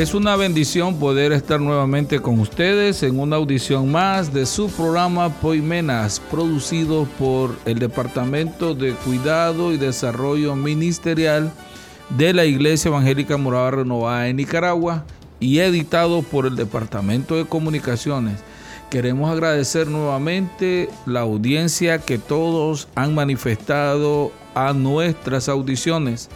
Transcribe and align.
Es 0.00 0.14
una 0.14 0.34
bendición 0.34 0.98
poder 0.98 1.30
estar 1.30 1.60
nuevamente 1.60 2.20
con 2.20 2.40
ustedes 2.40 3.02
en 3.02 3.20
una 3.20 3.36
audición 3.36 3.92
más 3.92 4.32
de 4.32 4.46
su 4.46 4.70
programa 4.70 5.28
Poimenas, 5.28 6.20
producido 6.30 7.04
por 7.18 7.54
el 7.66 7.78
Departamento 7.78 8.74
de 8.74 8.94
Cuidado 8.94 9.74
y 9.74 9.76
Desarrollo 9.76 10.56
Ministerial 10.56 11.52
de 12.16 12.32
la 12.32 12.46
Iglesia 12.46 12.88
Evangélica 12.88 13.36
Morada 13.36 13.72
Renovada 13.72 14.28
en 14.28 14.36
Nicaragua 14.36 15.04
y 15.38 15.58
editado 15.58 16.22
por 16.22 16.46
el 16.46 16.56
Departamento 16.56 17.36
de 17.36 17.44
Comunicaciones. 17.44 18.40
Queremos 18.88 19.30
agradecer 19.30 19.86
nuevamente 19.86 20.88
la 21.04 21.20
audiencia 21.20 21.98
que 21.98 22.16
todos 22.16 22.88
han 22.94 23.14
manifestado 23.14 24.32
a 24.54 24.72
nuestras 24.72 25.50
audiciones 25.50 26.30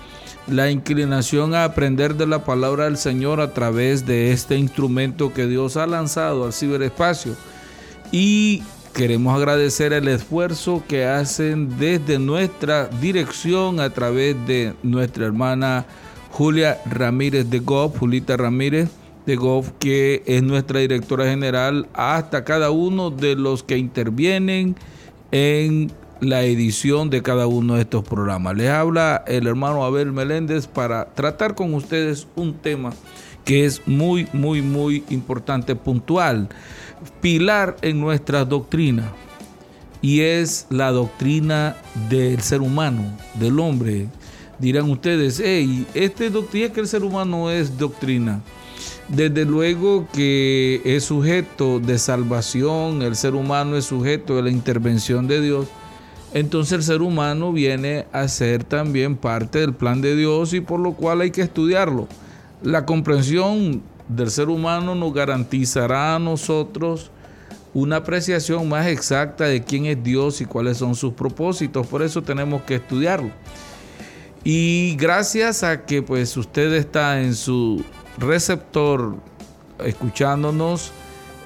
la 0.47 0.71
inclinación 0.71 1.55
a 1.55 1.65
aprender 1.65 2.17
de 2.17 2.27
la 2.27 2.45
palabra 2.45 2.85
del 2.85 2.97
Señor 2.97 3.41
a 3.41 3.53
través 3.53 4.07
de 4.07 4.33
este 4.33 4.57
instrumento 4.57 5.33
que 5.33 5.47
Dios 5.47 5.77
ha 5.77 5.87
lanzado 5.87 6.45
al 6.45 6.53
ciberespacio. 6.53 7.35
Y 8.13 8.63
queremos 8.93 9.37
agradecer 9.37 9.93
el 9.93 10.09
esfuerzo 10.09 10.83
que 10.87 11.07
hacen 11.07 11.79
desde 11.79 12.19
nuestra 12.19 12.87
dirección 12.87 13.81
a 13.81 13.91
través 13.91 14.37
de 14.47 14.75
nuestra 14.83 15.27
hermana 15.27 15.87
Julia 16.31 16.79
Ramírez 16.87 17.49
de 17.49 17.61
Goff, 17.61 17.99
Julita 17.99 18.37
Ramírez 18.37 18.91
de 19.25 19.37
Goff, 19.37 19.71
que 19.79 20.23
es 20.27 20.43
nuestra 20.43 20.81
directora 20.81 21.25
general, 21.25 21.89
hasta 21.95 22.45
cada 22.45 22.71
uno 22.71 23.11
de 23.11 23.37
los 23.37 23.63
que 23.63 23.79
intervienen 23.79 24.77
en 25.33 25.91
la 26.21 26.43
edición 26.43 27.11
de 27.11 27.23
cada 27.23 27.47
uno 27.47 27.75
de 27.75 27.83
estos 27.83 28.05
programas. 28.05 28.57
Les 28.57 28.71
habla 28.71 29.25
el 29.27 29.47
hermano 29.47 29.85
Abel 29.85 30.13
Meléndez 30.13 30.67
para 30.67 31.07
tratar 31.15 31.55
con 31.55 31.75
ustedes 31.75 32.27
un 32.37 32.55
tema 32.55 32.93
que 33.45 33.65
es 33.65 33.83
muy, 33.87 34.27
muy, 34.33 34.63
muy 34.63 35.05
importante, 35.11 35.77
puntual, 35.77 36.49
pilar 37.21 37.77
en 37.83 38.01
nuestra 38.01 38.45
doctrina, 38.45 39.13
y 40.01 40.21
es 40.21 40.67
la 40.71 40.91
doctrina 40.91 41.77
del 42.09 42.41
ser 42.41 42.61
humano, 42.61 43.03
del 43.35 43.59
hombre. 43.61 44.09
Dirán 44.59 44.91
ustedes, 44.91 45.43
hey, 45.45 45.87
este 45.95 46.31
doctrina 46.31 46.73
que 46.73 46.81
el 46.81 46.89
ser 46.89 47.05
humano 47.05 47.51
es 47.51 47.77
doctrina. 47.77 48.41
Desde 49.09 49.45
luego 49.45 50.07
que 50.13 50.81
es 50.85 51.05
sujeto 51.05 51.81
de 51.81 51.99
salvación, 51.99 53.03
el 53.03 53.17
ser 53.17 53.35
humano 53.35 53.77
es 53.77 53.85
sujeto 53.85 54.37
de 54.37 54.43
la 54.43 54.51
intervención 54.51 55.27
de 55.27 55.43
Dios 55.43 55.69
entonces 56.35 56.73
el 56.73 56.83
ser 56.83 57.01
humano 57.01 57.53
viene 57.53 58.07
a 58.13 58.27
ser 58.27 58.65
también 58.65 59.17
parte 59.17 59.61
del 59.61 59.73
plan 59.73 60.01
de 60.01 60.17
Dios 60.17 60.53
y 60.53 60.61
por 60.61 60.81
lo 60.81 60.95
cual 60.95 61.21
hay 61.21 61.31
que 61.31 61.43
estudiarlo. 61.43 62.09
La 62.61 62.85
comprensión 62.85 63.83
del 64.09 64.31
ser 64.31 64.49
humano 64.49 64.97
nos 64.97 65.15
garantizará 65.15 66.17
a 66.17 66.19
nosotros 66.19 67.13
una 67.73 67.97
apreciación 67.97 68.69
más 68.69 68.89
exacta 68.89 69.45
de 69.45 69.63
quién 69.63 69.87
es 69.87 70.03
Dios 70.03 70.41
y 70.41 70.45
cuáles 70.45 70.79
son 70.79 70.97
sus 70.97 71.15
propósitos. 71.15 71.87
Por 71.87 72.03
eso 72.03 72.21
tenemos 72.21 72.63
que 72.63 72.77
estudiarlo. 72.77 73.31
Y 74.43 74.97
gracias 74.97 75.63
a 75.63 75.87
que 75.87 76.03
pues 76.03 76.37
usted 76.37 76.73
está 76.73 77.23
en 77.23 77.37
su 77.37 77.85
receptor 78.19 79.15
escuchándonos, 79.85 80.91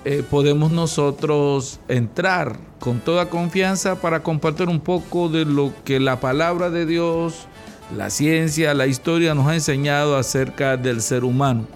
eh, 0.06 0.24
podemos 0.28 0.72
nosotros 0.72 1.78
entrar 1.88 2.58
con 2.88 3.00
toda 3.00 3.28
confianza 3.28 4.00
para 4.00 4.22
compartir 4.22 4.66
un 4.66 4.80
poco 4.80 5.28
de 5.28 5.44
lo 5.44 5.74
que 5.84 6.00
la 6.00 6.20
palabra 6.20 6.70
de 6.70 6.86
Dios, 6.86 7.46
la 7.94 8.08
ciencia, 8.08 8.72
la 8.72 8.86
historia 8.86 9.34
nos 9.34 9.46
ha 9.46 9.54
enseñado 9.54 10.16
acerca 10.16 10.78
del 10.78 11.02
ser 11.02 11.24
humano. 11.24 11.66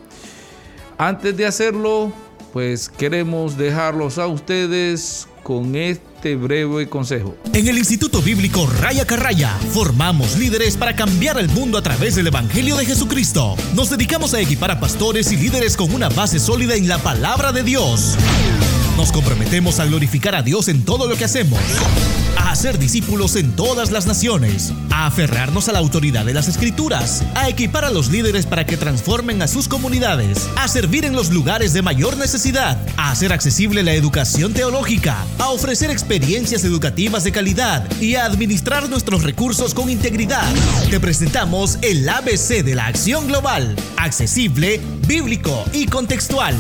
Antes 0.97 1.37
de 1.37 1.45
hacerlo, 1.45 2.15
pues 2.55 2.89
queremos 2.89 3.59
dejarlos 3.59 4.17
a 4.17 4.27
ustedes 4.27 5.29
con 5.43 5.77
este 5.77 6.35
breve 6.35 6.89
consejo. 6.89 7.37
En 7.53 7.69
el 7.69 7.77
Instituto 7.77 8.23
Bíblico 8.23 8.67
Raya 8.81 9.05
Carraya 9.05 9.51
formamos 9.75 10.39
líderes 10.39 10.79
para 10.79 10.97
cambiar 10.97 11.39
el 11.39 11.51
mundo 11.51 11.77
a 11.77 11.83
través 11.83 12.15
del 12.15 12.29
Evangelio 12.29 12.75
de 12.79 12.87
Jesucristo. 12.87 13.55
Nos 13.75 13.91
dedicamos 13.91 14.33
a 14.33 14.41
equipar 14.41 14.71
a 14.71 14.81
pastores 14.81 15.31
y 15.31 15.37
líderes 15.37 15.77
con 15.77 15.93
una 15.93 16.09
base 16.09 16.39
sólida 16.39 16.75
en 16.75 16.89
la 16.89 16.97
palabra 16.97 17.53
de 17.53 17.65
Dios. 17.65 18.17
Nos 18.97 19.11
comprometemos 19.11 19.81
a 19.81 19.87
glorificar 19.87 20.35
a 20.35 20.43
Dios 20.43 20.69
en 20.69 20.85
todo 20.85 21.09
lo 21.09 21.17
que 21.17 21.25
hacemos, 21.25 21.59
a 22.37 22.51
hacer 22.51 22.79
discípulos 22.79 23.37
en 23.37 23.57
todas 23.57 23.91
las 23.91 24.07
naciones, 24.07 24.73
a 24.91 25.07
aferrarnos 25.07 25.69
a 25.69 25.73
la 25.73 25.79
autoridad 25.79 26.27
de 26.27 26.35
las 26.35 26.47
escrituras, 26.47 27.25
a 27.35 27.49
equipar 27.49 27.87
a 27.87 27.91
los 27.91 28.11
líderes 28.11 28.45
para 28.45 28.67
que 28.67 28.77
transformen 28.77 29.41
a 29.41 29.49
sus 29.49 29.67
comunidades, 29.67 30.47
a 30.57 30.69
servir 30.69 31.07
en 31.07 31.15
los 31.15 31.31
lugares 31.31 31.73
de 31.73 31.81
mayor 31.81 32.19
necesidad, 32.19 32.79
a 32.99 33.11
hacer 33.11 33.33
accesible 33.33 33.83
la 33.83 33.95
educación 33.95 34.53
teológica, 34.53 35.25
a 35.39 35.49
ofrecer 35.49 35.91
experiencias 35.91 36.63
educativas 36.65 37.25
de 37.25 37.33
calidad 37.33 37.91
y 38.01 38.17
a 38.17 38.27
administrar 38.27 38.91
nuestros 38.91 39.23
recursos 39.23 39.73
con 39.73 39.89
integridad. 39.89 40.53
Te 40.91 41.01
presentamos 41.01 41.79
el 41.81 42.07
ABC 42.07 42.63
de 42.63 42.75
la 42.75 42.87
acción 42.87 43.27
global, 43.27 43.75
accesible, 43.97 44.81
bíblico 45.07 45.65
y 45.73 45.87
contextual. 45.87 46.55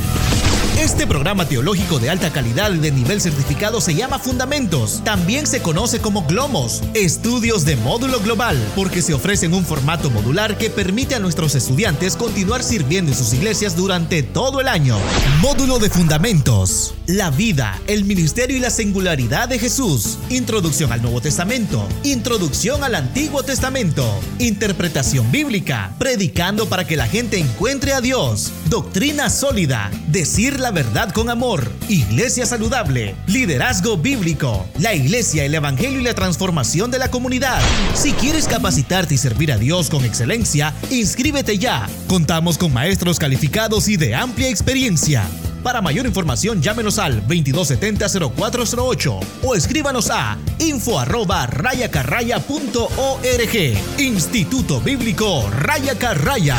Este 0.79 1.07
programa 1.07 1.47
teológico 1.47 1.99
de 1.99 2.11
alta 2.11 2.33
calidad 2.33 2.73
y 2.73 2.79
de 2.79 2.91
nivel 2.91 3.21
certificado 3.21 3.81
se 3.81 3.95
llama 3.95 4.19
Fundamentos. 4.19 5.03
También 5.05 5.47
se 5.47 5.61
conoce 5.61 6.01
como 6.01 6.27
Glomos, 6.27 6.83
estudios 6.95 7.65
de 7.65 7.77
módulo 7.77 8.21
global, 8.21 8.57
porque 8.75 9.03
se 9.03 9.15
ofrece 9.15 9.47
en 9.47 9.55
un 9.55 9.65
formato 9.65 10.11
modular 10.11 10.57
que 10.57 10.71
permite 10.71 11.15
a 11.15 11.19
nuestros 11.21 11.55
estudiantes 11.55 12.17
continuar 12.17 12.65
sirviendo 12.65 13.13
en 13.13 13.19
sus 13.19 13.33
iglesias 13.35 13.77
durante 13.77 14.23
todo 14.23 14.61
el 14.61 14.67
año. 14.67 14.97
Módulo 15.41 15.79
de 15.79 15.91
Fundamentos. 15.91 16.95
La 17.07 17.31
vida, 17.31 17.79
el 17.87 18.05
ministerio 18.05 18.57
y 18.57 18.61
la 18.61 18.71
singularidad 18.71 19.49
de 19.49 19.59
Jesús. 19.59 20.19
Introducción 20.31 20.91
al 20.91 21.03
Nuevo 21.03 21.21
Testamento. 21.21 21.87
Introducción 22.03 22.83
al 22.83 22.95
Antiguo 22.95 23.43
Testamento. 23.43 24.05
Interpretación 24.39 25.31
bíblica. 25.31 25.95
Predicando 25.99 26.69
para 26.69 26.87
que 26.87 26.97
la 26.97 27.07
gente 27.07 27.39
encuentre 27.39 27.93
a 27.93 28.01
Dios. 28.01 28.53
Doctrina 28.71 29.29
sólida. 29.29 29.91
Decir 30.09 30.62
la 30.63 30.71
verdad 30.71 31.13
con 31.13 31.29
amor, 31.29 31.69
iglesia 31.89 32.47
saludable, 32.47 33.17
liderazgo 33.27 33.97
bíblico, 33.97 34.65
la 34.79 34.95
iglesia, 34.95 35.45
el 35.45 35.57
evangelio 35.57 35.99
y 35.99 36.05
la 36.05 36.15
transformación 36.15 36.93
de 36.93 37.01
la 37.01 37.11
comunidad. 37.11 37.61
Si 37.95 38.13
quieres 38.13 38.47
capacitarte 38.47 39.15
y 39.15 39.19
servir 39.19 39.51
a 39.51 39.59
Dios 39.59 39.91
con 39.91 40.05
excelencia, 40.05 40.73
inscríbete 40.91 41.59
ya. 41.59 41.89
Contamos 42.07 42.59
con 42.59 42.73
maestros 42.73 43.19
calificados 43.19 43.89
y 43.89 43.97
de 43.97 44.15
amplia 44.15 44.49
experiencia. 44.49 45.25
Para 45.65 45.83
mayor 45.83 46.07
información, 46.07 46.63
llámenos 46.63 47.01
al 47.01 47.27
2270-0408 47.27 49.21
o 49.43 49.57
escríbanos 49.57 50.11
a 50.11 50.39
info 50.61 51.01
arroba 51.01 51.47
rayacarraya.org. 51.47 53.99
Instituto 53.99 54.81
Bíblico 54.81 55.51
Raya 55.51 55.99
Carraya. 55.99 56.57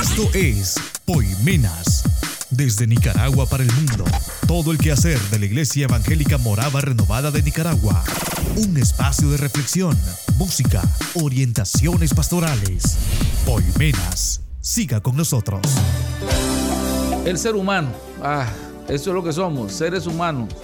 Esto 0.00 0.30
es 0.32 0.76
Poimenas. 1.04 2.04
Desde 2.50 2.86
Nicaragua 2.86 3.46
para 3.46 3.64
el 3.64 3.72
mundo. 3.72 4.04
Todo 4.46 4.70
el 4.70 4.78
quehacer 4.78 5.18
de 5.32 5.40
la 5.40 5.46
Iglesia 5.46 5.86
Evangélica 5.86 6.38
Morava 6.38 6.80
Renovada 6.80 7.32
de 7.32 7.42
Nicaragua. 7.42 8.04
Un 8.54 8.76
espacio 8.76 9.28
de 9.28 9.38
reflexión, 9.38 9.98
música, 10.36 10.82
orientaciones 11.14 12.14
pastorales. 12.14 12.96
Poimenas. 13.44 14.40
Siga 14.60 15.00
con 15.00 15.16
nosotros. 15.16 15.62
El 17.24 17.36
ser 17.36 17.56
humano. 17.56 17.90
Ah, 18.22 18.46
eso 18.88 19.10
es 19.10 19.14
lo 19.14 19.24
que 19.24 19.32
somos, 19.32 19.72
seres 19.72 20.06
humanos. 20.06 20.54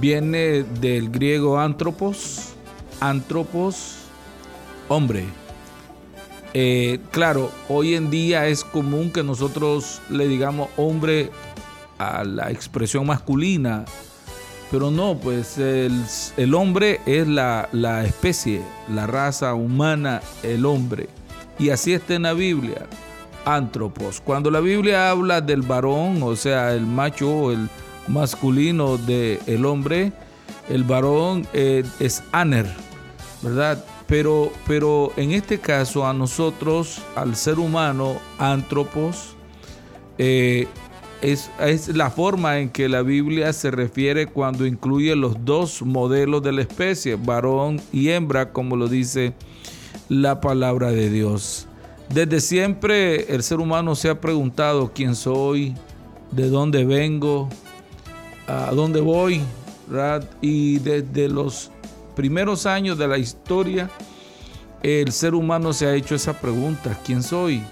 Viene 0.00 0.64
del 0.80 1.10
griego 1.10 1.60
antropos. 1.60 2.54
Antropos, 2.98 3.98
hombre 4.88 5.43
eh, 6.56 7.00
claro, 7.10 7.50
hoy 7.68 7.94
en 7.94 8.10
día 8.10 8.46
es 8.46 8.62
común 8.62 9.10
que 9.10 9.24
nosotros 9.24 10.00
le 10.08 10.28
digamos 10.28 10.68
hombre 10.76 11.30
a 11.98 12.22
la 12.22 12.52
expresión 12.52 13.06
masculina 13.06 13.84
Pero 14.70 14.92
no, 14.92 15.16
pues 15.16 15.58
el, 15.58 16.54
hombre 16.54 17.00
es 17.06 17.26
la, 17.26 17.68
especie, 18.04 18.62
la 18.88 19.06
raza 19.08 19.54
humana, 19.54 20.20
el 20.44 20.64
hombre. 20.64 21.08
Y 21.58 21.70
así 21.70 21.92
está 21.92 22.14
en 22.14 22.22
la 22.22 22.32
Biblia, 22.32 22.86
antropos. 23.44 24.20
Cuando 24.20 24.50
la 24.50 24.60
Biblia 24.60 25.10
habla 25.10 25.40
del 25.40 25.62
varón, 25.62 26.22
o 26.22 26.36
sea, 26.36 26.72
el 26.72 26.86
macho, 26.86 27.50
el 27.50 27.68
masculino 28.08 28.96
del 28.96 29.40
el 29.46 29.64
hombre, 29.64 30.12
el 30.68 30.84
varón 30.84 31.46
eh, 31.52 31.84
es 32.00 32.22
aner, 32.32 32.66
¿verdad? 33.42 33.84
Pero, 34.06 34.52
pero 34.66 35.12
en 35.16 35.32
este 35.32 35.58
caso 35.58 36.06
a 36.06 36.12
nosotros, 36.12 37.00
al 37.16 37.36
ser 37.36 37.58
humano, 37.58 38.18
antropos, 38.38 39.34
eh, 40.18 40.66
es, 41.22 41.88
la 41.88 42.10
forma 42.10 42.58
en 42.58 42.68
que 42.68 42.88
la 42.88 43.02
Biblia 43.02 43.52
se 43.52 43.70
refiere 43.70 44.26
cuando 44.26 44.66
incluye 44.66 45.16
los 45.16 45.44
dos 45.44 45.82
modelos 45.82 46.42
de 46.42 46.52
la 46.52 46.60
especie, 46.60 47.16
varón 47.16 47.80
y 47.92 48.10
hembra, 48.10 48.52
como 48.52 48.76
lo 48.76 48.88
dice 48.88 49.32
la 50.08 50.40
palabra 50.40 50.90
de 50.90 51.08
Dios. 51.08 51.66
Desde 52.12 52.40
siempre 52.40 53.34
el 53.34 53.42
ser 53.42 53.60
humano 53.60 53.94
se 53.94 54.10
ha 54.10 54.20
preguntado 54.20 54.92
quién 54.94 55.14
soy, 55.14 55.74
de 56.30 56.50
dónde 56.50 56.84
vengo, 56.84 57.48
a 58.46 58.72
dónde 58.72 59.00
voy, 59.00 59.40
y 60.42 60.78
desde 60.78 61.28
los 61.28 61.70
primeros 62.14 62.66
años 62.66 62.98
de 62.98 63.08
la 63.08 63.18
historia, 63.18 63.90
el 64.82 65.12
ser 65.12 65.34
humano 65.34 65.72
se 65.72 65.86
ha 65.86 65.94
hecho 65.94 66.14
esa 66.14 66.38
pregunta, 66.40 66.98
¿quién 67.04 67.22
soy? 67.22 67.62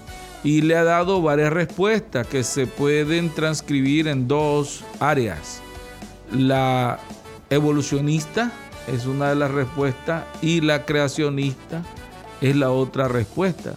Y 0.43 0.61
le 0.61 0.75
ha 0.75 0.83
dado 0.83 1.21
varias 1.21 1.53
respuestas 1.53 2.27
que 2.27 2.43
se 2.43 2.67
pueden 2.67 3.29
transcribir 3.29 4.07
en 4.07 4.27
dos 4.27 4.83
áreas. 4.99 5.61
La 6.31 6.99
evolucionista 7.49 8.51
es 8.87 9.05
una 9.05 9.29
de 9.29 9.35
las 9.35 9.51
respuestas 9.51 10.25
y 10.41 10.61
la 10.61 10.85
creacionista 10.85 11.83
es 12.41 12.55
la 12.55 12.71
otra 12.71 13.07
respuesta. 13.07 13.75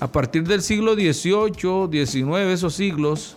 A 0.00 0.10
partir 0.10 0.46
del 0.46 0.62
siglo 0.62 0.94
XVIII, 0.94 2.06
XIX, 2.06 2.52
esos 2.52 2.74
siglos, 2.74 3.36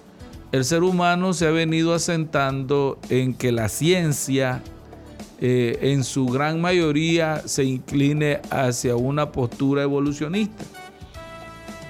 el 0.51 0.63
ser 0.63 0.83
humano 0.83 1.33
se 1.33 1.47
ha 1.47 1.51
venido 1.51 1.93
asentando 1.93 2.99
en 3.09 3.33
que 3.33 3.51
la 3.51 3.67
ciencia 3.67 4.61
eh, 5.43 5.79
en 5.81 6.03
su 6.03 6.27
gran 6.27 6.61
mayoría 6.61 7.41
se 7.47 7.63
incline 7.63 8.41
hacia 8.51 8.95
una 8.95 9.31
postura 9.31 9.81
evolucionista. 9.81 10.63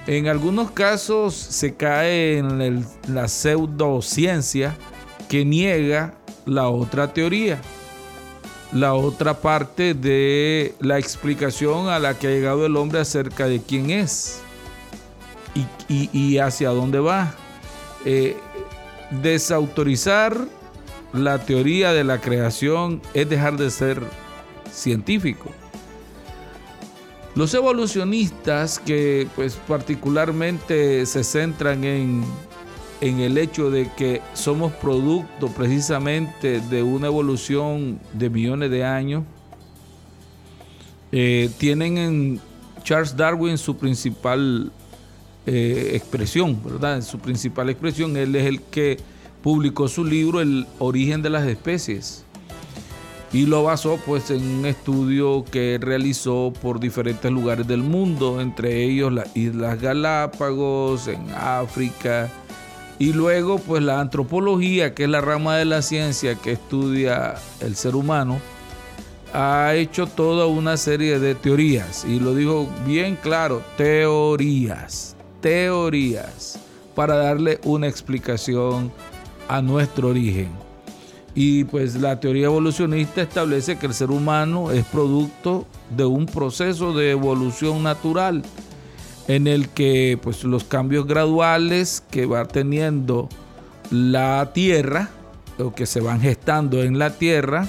En 0.06 0.26
algunos 0.26 0.70
casos 0.70 1.34
se 1.34 1.74
cae 1.74 2.38
en 2.38 2.86
la 3.08 3.28
pseudociencia 3.28 4.74
que 5.28 5.44
niega 5.44 6.14
la 6.46 6.70
otra 6.70 7.12
teoría, 7.12 7.60
la 8.72 8.94
otra 8.94 9.34
parte 9.34 9.92
de 9.92 10.74
la 10.80 10.98
explicación 10.98 11.88
a 11.88 11.98
la 11.98 12.18
que 12.18 12.28
ha 12.28 12.30
llegado 12.30 12.64
el 12.64 12.74
hombre 12.76 13.00
acerca 13.00 13.46
de 13.46 13.60
quién 13.60 13.90
es 13.90 14.40
y, 15.88 16.38
hacia 16.38 16.70
dónde 16.70 17.00
va. 17.00 17.34
Eh, 18.06 18.34
desautorizar 19.10 20.38
la 21.12 21.38
teoría 21.38 21.92
de 21.92 22.04
la 22.04 22.20
creación 22.20 23.02
es 23.14 23.28
dejar 23.28 23.56
de 23.56 23.70
ser 23.70 24.02
científico. 24.70 25.50
Los 27.34 27.54
evolucionistas 27.54 28.78
que 28.78 29.26
pues 29.34 29.54
particularmente 29.66 31.06
se 31.06 31.24
centran 31.24 31.84
en, 31.84 32.24
en 33.00 33.20
el 33.20 33.38
hecho 33.38 33.70
de 33.70 33.90
que 33.96 34.20
somos 34.34 34.72
producto 34.72 35.48
precisamente 35.48 36.60
de 36.60 36.82
una 36.82 37.06
evolución 37.06 37.98
de 38.12 38.28
millones 38.28 38.70
de 38.70 38.84
años, 38.84 39.24
eh, 41.10 41.50
tienen 41.58 41.98
en 41.98 42.40
Charles 42.82 43.16
Darwin 43.16 43.58
su 43.58 43.76
principal 43.76 44.72
eh, 45.46 45.90
expresión, 45.94 46.58
¿verdad? 46.62 47.02
Su 47.02 47.18
principal 47.18 47.68
expresión, 47.70 48.16
él 48.16 48.34
es 48.36 48.46
el 48.46 48.60
que 48.60 48.98
publicó 49.42 49.88
su 49.88 50.04
libro 50.04 50.40
El 50.40 50.66
origen 50.78 51.22
de 51.22 51.30
las 51.30 51.46
especies 51.46 52.24
y 53.32 53.46
lo 53.46 53.62
basó 53.64 53.98
pues 54.04 54.30
en 54.30 54.42
un 54.46 54.66
estudio 54.66 55.44
que 55.50 55.78
realizó 55.80 56.52
por 56.60 56.80
diferentes 56.80 57.30
lugares 57.30 57.66
del 57.66 57.82
mundo, 57.82 58.40
entre 58.40 58.84
ellos 58.84 59.10
las 59.10 59.34
Islas 59.34 59.80
Galápagos, 59.80 61.08
en 61.08 61.30
África, 61.30 62.30
y 62.98 63.14
luego 63.14 63.58
pues 63.58 63.82
la 63.82 64.00
antropología, 64.00 64.94
que 64.94 65.04
es 65.04 65.08
la 65.08 65.22
rama 65.22 65.56
de 65.56 65.64
la 65.64 65.80
ciencia 65.80 66.34
que 66.34 66.52
estudia 66.52 67.36
el 67.60 67.74
ser 67.74 67.96
humano, 67.96 68.38
ha 69.32 69.72
hecho 69.76 70.06
toda 70.06 70.44
una 70.44 70.76
serie 70.76 71.18
de 71.18 71.34
teorías, 71.34 72.04
y 72.04 72.20
lo 72.20 72.34
dijo 72.34 72.68
bien 72.86 73.16
claro, 73.16 73.62
teorías 73.78 75.16
teorías 75.42 76.58
para 76.94 77.16
darle 77.16 77.60
una 77.64 77.88
explicación 77.88 78.90
a 79.48 79.62
nuestro 79.62 80.08
origen. 80.08 80.50
Y 81.34 81.64
pues 81.64 81.94
la 81.94 82.20
teoría 82.20 82.46
evolucionista 82.46 83.22
establece 83.22 83.78
que 83.78 83.86
el 83.86 83.94
ser 83.94 84.10
humano 84.10 84.70
es 84.70 84.84
producto 84.84 85.66
de 85.96 86.04
un 86.04 86.26
proceso 86.26 86.92
de 86.92 87.10
evolución 87.10 87.82
natural 87.82 88.42
en 89.28 89.46
el 89.46 89.68
que 89.68 90.18
pues 90.22 90.44
los 90.44 90.64
cambios 90.64 91.06
graduales 91.06 92.02
que 92.10 92.26
va 92.26 92.44
teniendo 92.44 93.28
la 93.90 94.52
Tierra 94.52 95.10
o 95.58 95.74
que 95.74 95.86
se 95.86 96.00
van 96.00 96.20
gestando 96.20 96.82
en 96.82 96.98
la 96.98 97.10
Tierra 97.10 97.66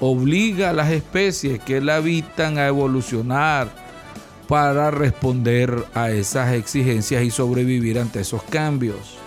obliga 0.00 0.70
a 0.70 0.72
las 0.72 0.90
especies 0.90 1.60
que 1.60 1.80
la 1.80 1.96
habitan 1.96 2.58
a 2.58 2.66
evolucionar 2.66 3.68
para 4.48 4.90
responder 4.90 5.84
a 5.94 6.10
esas 6.10 6.54
exigencias 6.54 7.22
y 7.22 7.30
sobrevivir 7.30 7.98
ante 7.98 8.20
esos 8.20 8.42
cambios. 8.44 9.18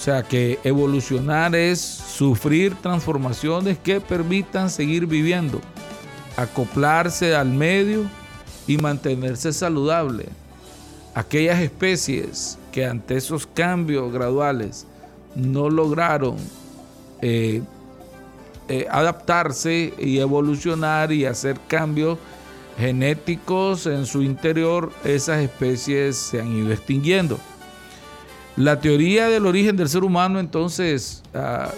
O 0.00 0.02
sea 0.02 0.22
que 0.22 0.58
evolucionar 0.64 1.54
es 1.54 1.78
sufrir 1.78 2.74
transformaciones 2.76 3.76
que 3.76 4.00
permitan 4.00 4.70
seguir 4.70 5.04
viviendo, 5.04 5.60
acoplarse 6.38 7.36
al 7.36 7.50
medio 7.50 8.06
y 8.66 8.78
mantenerse 8.78 9.52
saludable. 9.52 10.24
Aquellas 11.14 11.60
especies 11.60 12.58
que 12.72 12.86
ante 12.86 13.18
esos 13.18 13.46
cambios 13.46 14.10
graduales 14.10 14.86
no 15.34 15.68
lograron 15.68 16.36
eh, 17.20 17.60
eh, 18.68 18.86
adaptarse 18.90 19.92
y 19.98 20.18
evolucionar 20.18 21.12
y 21.12 21.26
hacer 21.26 21.60
cambios 21.68 22.16
genéticos 22.78 23.84
en 23.84 24.06
su 24.06 24.22
interior, 24.22 24.92
esas 25.04 25.42
especies 25.42 26.16
se 26.16 26.40
han 26.40 26.56
ido 26.56 26.72
extinguiendo. 26.72 27.38
La 28.60 28.78
teoría 28.78 29.28
del 29.28 29.46
origen 29.46 29.78
del 29.78 29.88
ser 29.88 30.04
humano 30.04 30.38
entonces, 30.38 31.22
ah, 31.34 31.70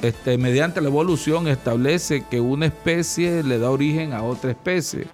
este, 0.00 0.38
mediante 0.38 0.80
la 0.80 0.88
evolución, 0.88 1.46
establece 1.46 2.24
que 2.30 2.40
una 2.40 2.64
especie 2.64 3.42
le 3.42 3.58
da 3.58 3.70
origen 3.70 4.14
a 4.14 4.22
otra 4.22 4.50
especie, 4.50 5.08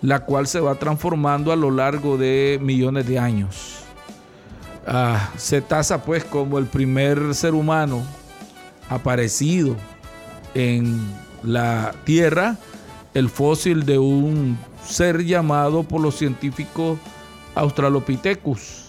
la 0.00 0.20
cual 0.20 0.46
se 0.46 0.60
va 0.60 0.76
transformando 0.76 1.50
a 1.50 1.56
lo 1.56 1.72
largo 1.72 2.16
de 2.16 2.60
millones 2.62 3.08
de 3.08 3.18
años. 3.18 3.80
Ah, 4.86 5.30
se 5.36 5.60
tasa 5.60 6.04
pues 6.04 6.22
como 6.22 6.60
el 6.60 6.66
primer 6.66 7.34
ser 7.34 7.52
humano 7.52 8.04
aparecido 8.88 9.74
en 10.54 11.00
la 11.42 11.92
Tierra, 12.04 12.56
el 13.14 13.28
fósil 13.28 13.84
de 13.84 13.98
un 13.98 14.56
ser 14.86 15.24
llamado 15.24 15.82
por 15.82 16.00
los 16.00 16.14
científicos 16.14 17.00
Australopithecus, 17.56 18.81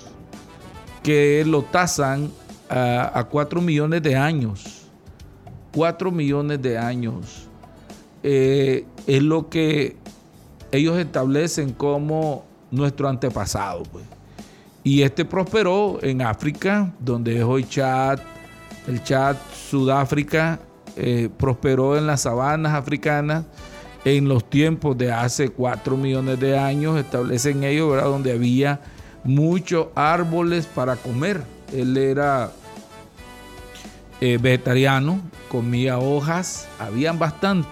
que 1.04 1.44
lo 1.46 1.64
tasan 1.64 2.32
a, 2.70 3.28
4 3.30 3.62
millones 3.62 4.02
de 4.02 4.16
años. 4.16 4.88
4 5.74 6.12
millones 6.12 6.62
de 6.62 6.78
años. 6.78 7.48
Eh, 8.24 8.86
es 9.06 9.22
lo 9.22 9.50
que 9.50 9.98
ellos 10.72 10.98
establecen 10.98 11.74
como 11.74 12.46
nuestro 12.72 13.08
antepasado. 13.10 13.84
Pues. 13.84 14.06
Y 14.84 15.02
este 15.02 15.26
prosperó 15.26 16.00
en 16.02 16.22
África, 16.22 16.94
donde 17.00 17.38
es 17.38 17.44
hoy 17.44 17.66
Chad, 17.66 18.20
el 18.88 19.04
Chad, 19.04 19.36
Sudáfrica, 19.70 20.60
eh, 20.96 21.30
prosperó 21.38 21.98
en 21.98 22.08
las 22.08 22.22
sabanas 22.22 22.74
africanas 22.74 23.46
en 24.06 24.28
los 24.28 24.50
tiempos 24.50 24.98
de 24.98 25.12
hace 25.12 25.50
4 25.50 25.96
millones 25.96 26.40
de 26.40 26.58
años, 26.58 27.00
establecen 27.00 27.64
ellos, 27.64 27.90
¿verdad? 27.90 28.10
Donde 28.10 28.34
había 28.34 28.82
muchos 29.24 29.88
árboles 29.96 30.66
para 30.66 30.96
comer. 30.96 31.44
Él 31.72 31.98
era 31.98 32.52
eh, 34.22 34.38
vegetariano, 34.42 35.20
comía 35.50 36.00
hojas, 36.00 36.68
habían 36.80 37.20
bastante. 37.20 37.70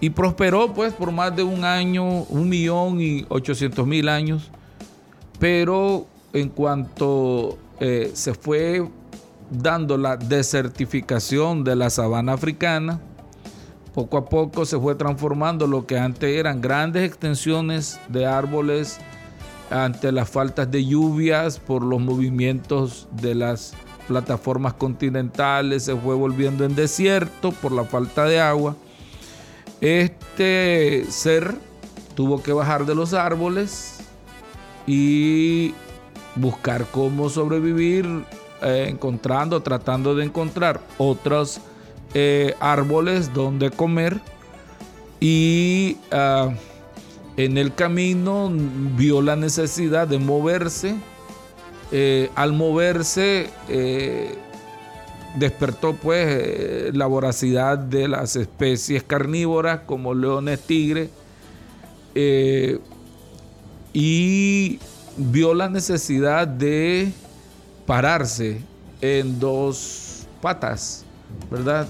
Y 0.00 0.10
prosperó 0.10 0.72
pues 0.74 0.92
por 0.92 1.12
más 1.12 1.34
de 1.34 1.42
un 1.42 1.64
año, 1.64 2.04
un 2.04 2.48
millón 2.48 3.00
y 3.00 3.24
ochocientos 3.28 3.86
mil 3.86 4.08
años. 4.08 4.50
Pero 5.38 6.06
en 6.32 6.48
cuanto 6.48 7.58
eh, 7.80 8.10
se 8.14 8.34
fue 8.34 8.86
dando 9.50 9.96
la 9.96 10.16
desertificación 10.16 11.64
de 11.64 11.76
la 11.76 11.90
sabana 11.90 12.32
africana. 12.32 13.00
Poco 13.94 14.18
a 14.18 14.26
poco 14.26 14.66
se 14.66 14.78
fue 14.78 14.94
transformando 14.94 15.66
lo 15.66 15.86
que 15.86 15.98
antes 15.98 16.36
eran 16.36 16.60
grandes 16.60 17.04
extensiones 17.08 17.98
de 18.08 18.26
árboles 18.26 18.98
ante 19.70 20.12
las 20.12 20.28
faltas 20.28 20.70
de 20.70 20.84
lluvias 20.84 21.58
por 21.58 21.82
los 21.82 22.00
movimientos 22.00 23.08
de 23.12 23.34
las 23.34 23.74
plataformas 24.06 24.74
continentales, 24.74 25.84
se 25.84 25.96
fue 25.96 26.14
volviendo 26.14 26.64
en 26.64 26.74
desierto 26.74 27.52
por 27.52 27.72
la 27.72 27.84
falta 27.84 28.24
de 28.24 28.40
agua. 28.40 28.76
Este 29.80 31.04
ser 31.08 31.54
tuvo 32.14 32.42
que 32.42 32.52
bajar 32.52 32.86
de 32.86 32.94
los 32.94 33.12
árboles 33.12 33.98
y 34.86 35.74
buscar 36.36 36.86
cómo 36.92 37.28
sobrevivir, 37.28 38.06
eh, 38.62 38.86
encontrando, 38.88 39.62
tratando 39.62 40.14
de 40.14 40.24
encontrar 40.24 40.80
otros 40.98 41.60
eh, 42.14 42.54
árboles 42.60 43.34
donde 43.34 43.70
comer 43.70 44.20
y 45.20 45.98
ah, 46.12 46.50
en 47.36 47.58
el 47.58 47.74
camino 47.74 48.50
vio 48.96 49.22
la 49.22 49.36
necesidad 49.36 50.08
de 50.08 50.18
moverse. 50.18 50.96
Eh, 51.92 52.30
al 52.34 52.52
moverse 52.52 53.50
despertó 55.36 55.94
pues 55.94 56.94
la 56.94 57.06
voracidad 57.06 57.78
de 57.78 58.08
las 58.08 58.36
especies 58.36 59.02
carnívoras 59.02 59.80
como 59.86 60.14
leones, 60.14 60.60
tigres 60.60 61.10
y 63.92 64.78
vio 65.16 65.54
la 65.54 65.68
necesidad 65.68 66.46
de 66.46 67.12
pararse 67.86 68.60
en 69.00 69.38
dos 69.40 70.26
patas, 70.42 71.04
¿verdad? 71.50 71.88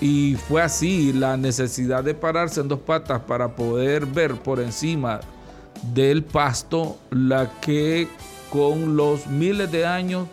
Y 0.00 0.36
fue 0.48 0.62
así 0.62 1.12
la 1.12 1.36
necesidad 1.36 2.02
de 2.02 2.14
pararse 2.14 2.60
en 2.60 2.68
dos 2.68 2.80
patas 2.80 3.20
para 3.20 3.54
poder 3.54 4.06
ver 4.06 4.34
por 4.36 4.60
encima 4.60 5.20
del 5.94 6.24
pasto 6.24 6.98
la 7.10 7.50
que 7.60 8.08
con 8.50 8.96
los 8.96 9.26
miles 9.26 9.70
de 9.70 9.86
años 9.86 10.26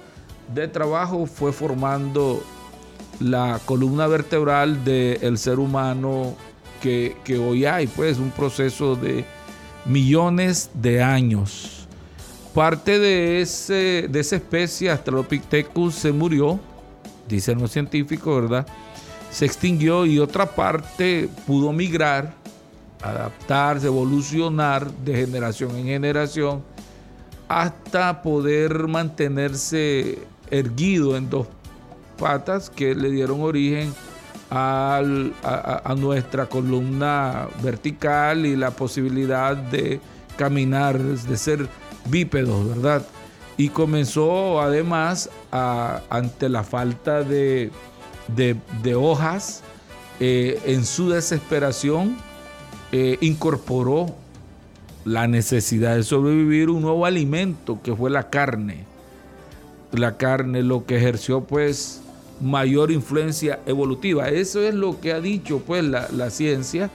de 0.54 0.68
trabajo 0.68 1.26
fue 1.26 1.52
formando 1.52 2.42
la 3.20 3.60
columna 3.66 4.08
vertebral 4.08 4.84
del 4.84 5.38
ser 5.38 5.60
humano 5.60 6.36
que, 6.82 7.16
hoy 7.38 7.66
hay, 7.66 7.88
pues 7.88 8.18
un 8.18 8.32
proceso 8.32 8.96
de 8.96 9.26
millones 9.86 10.70
de 10.74 11.02
años 11.04 11.78
parte 12.58 12.98
de, 12.98 13.40
ese, 13.40 14.08
de 14.10 14.20
esa 14.20 14.38
especie, 14.38 14.90
Australopithecus, 14.90 15.94
se 15.94 16.12
murió, 16.12 16.60
dicen 17.30 17.60
los 17.60 17.70
científicos, 17.70 18.42
¿verdad? 18.42 18.66
Se 19.32 19.46
extinguió 19.46 20.06
y 20.06 20.20
otra 20.20 20.46
parte 20.46 21.30
pudo 21.46 21.72
migrar, 21.74 22.34
adaptarse, 23.02 23.88
evolucionar 23.88 24.92
de 24.92 25.16
generación 25.16 25.76
en 25.76 25.86
generación, 25.86 26.64
hasta 27.48 28.22
poder 28.22 28.88
mantenerse 28.88 30.20
erguido 30.50 31.16
en 31.16 31.30
dos 31.30 31.48
patas 32.18 32.70
que 32.70 32.96
le 32.96 33.10
dieron 33.10 33.42
origen 33.42 33.94
a, 34.50 35.02
nuestra 35.98 36.48
columna 36.48 37.48
vertical 37.62 38.46
y 38.46 38.56
la 38.56 38.72
posibilidad 38.72 39.56
de 39.56 40.00
caminar, 40.38 40.98
de 41.00 41.38
ser 41.38 41.68
bípedos, 42.06 42.68
¿verdad? 42.68 43.06
Y 43.58 43.70
comenzó 43.70 44.62
además 44.62 45.30
ante 45.52 46.50
la 46.50 46.64
falta 46.64 47.24
de, 47.24 47.72
hojas, 48.96 49.64
eh, 50.20 50.60
en 50.66 50.86
su 50.86 51.10
desesperación, 51.10 52.18
eh, 52.92 53.18
incorporó 53.22 54.16
la 55.06 55.28
necesidad 55.28 55.96
de 55.96 56.04
sobrevivir 56.04 56.70
un 56.70 56.82
nuevo 56.82 57.06
alimento 57.06 57.80
que 57.82 57.96
fue 57.96 58.10
la 58.10 58.30
carne. 58.30 58.86
La 59.92 60.18
carne, 60.18 60.64
lo 60.64 60.86
que 60.86 60.98
ejerció 60.98 61.42
pues 61.42 62.02
mayor 62.42 62.92
influencia 62.92 63.60
evolutiva. 63.66 64.30
Eso 64.30 64.62
es 64.62 64.74
lo 64.74 65.00
que 65.00 65.14
ha 65.14 65.22
dicho 65.22 65.62
pues 65.66 65.84
la, 65.84 66.10
la 66.12 66.30
ciencia. 66.30 66.90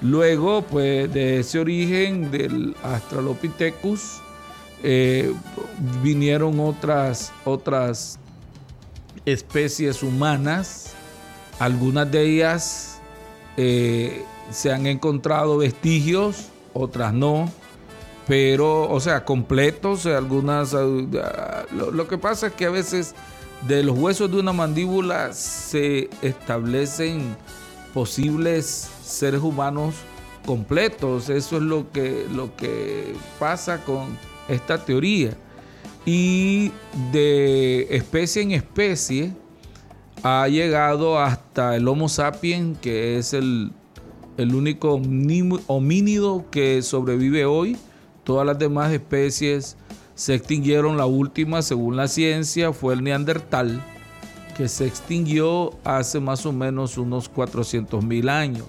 Luego 0.00 0.62
pues 0.62 1.12
de 1.12 1.40
ese 1.40 1.60
origen 1.60 2.30
del 2.32 2.74
Australopithecus, 2.82 4.20
eh, 4.82 5.32
vinieron 6.02 6.58
otras, 6.58 7.32
otras 7.44 8.18
especies 9.26 10.02
humanas, 10.02 10.94
algunas 11.58 12.10
de 12.10 12.22
ellas 12.22 12.98
eh, 13.56 14.24
se 14.50 14.72
han 14.72 14.86
encontrado 14.86 15.58
vestigios, 15.58 16.48
otras 16.72 17.12
no, 17.12 17.50
pero, 18.26 18.88
o 18.90 19.00
sea, 19.00 19.24
completos, 19.24 20.06
algunas, 20.06 20.74
ah, 20.74 21.64
lo, 21.72 21.90
lo 21.90 22.08
que 22.08 22.18
pasa 22.18 22.48
es 22.48 22.52
que 22.54 22.66
a 22.66 22.70
veces 22.70 23.14
de 23.66 23.84
los 23.84 23.96
huesos 23.96 24.30
de 24.30 24.40
una 24.40 24.52
mandíbula 24.52 25.32
se 25.32 26.10
establecen 26.20 27.36
posibles 27.94 28.90
seres 29.04 29.40
humanos 29.40 29.94
completos. 30.44 31.28
Eso 31.28 31.56
es 31.56 31.62
lo 31.62 31.90
que, 31.92 32.26
lo 32.32 32.54
que 32.56 33.14
pasa 33.38 33.84
con 33.84 34.18
esta 34.48 34.84
teoría. 34.84 35.36
Y 36.04 36.72
de 37.12 37.86
especie 37.90 38.42
en 38.42 38.52
especie 38.52 39.32
ha 40.22 40.48
llegado 40.48 41.18
hasta 41.18 41.76
el 41.76 41.86
Homo 41.86 42.08
sapiens, 42.08 42.78
que 42.78 43.18
es 43.18 43.32
el, 43.32 43.72
el 44.36 44.54
único 44.54 45.00
homínido 45.66 46.44
que 46.50 46.82
sobrevive 46.82 47.44
hoy. 47.44 47.76
Todas 48.24 48.46
las 48.46 48.58
demás 48.58 48.92
especies 48.92 49.76
se 50.14 50.34
extinguieron. 50.34 50.96
La 50.96 51.06
última, 51.06 51.62
según 51.62 51.96
la 51.96 52.08
ciencia, 52.08 52.72
fue 52.72 52.94
el 52.94 53.04
neandertal, 53.04 53.80
que 54.56 54.68
se 54.68 54.86
extinguió 54.86 55.72
hace 55.84 56.20
más 56.20 56.46
o 56.46 56.52
menos 56.52 56.98
unos 56.98 57.28
400 57.28 58.04
mil 58.04 58.28
años 58.28 58.66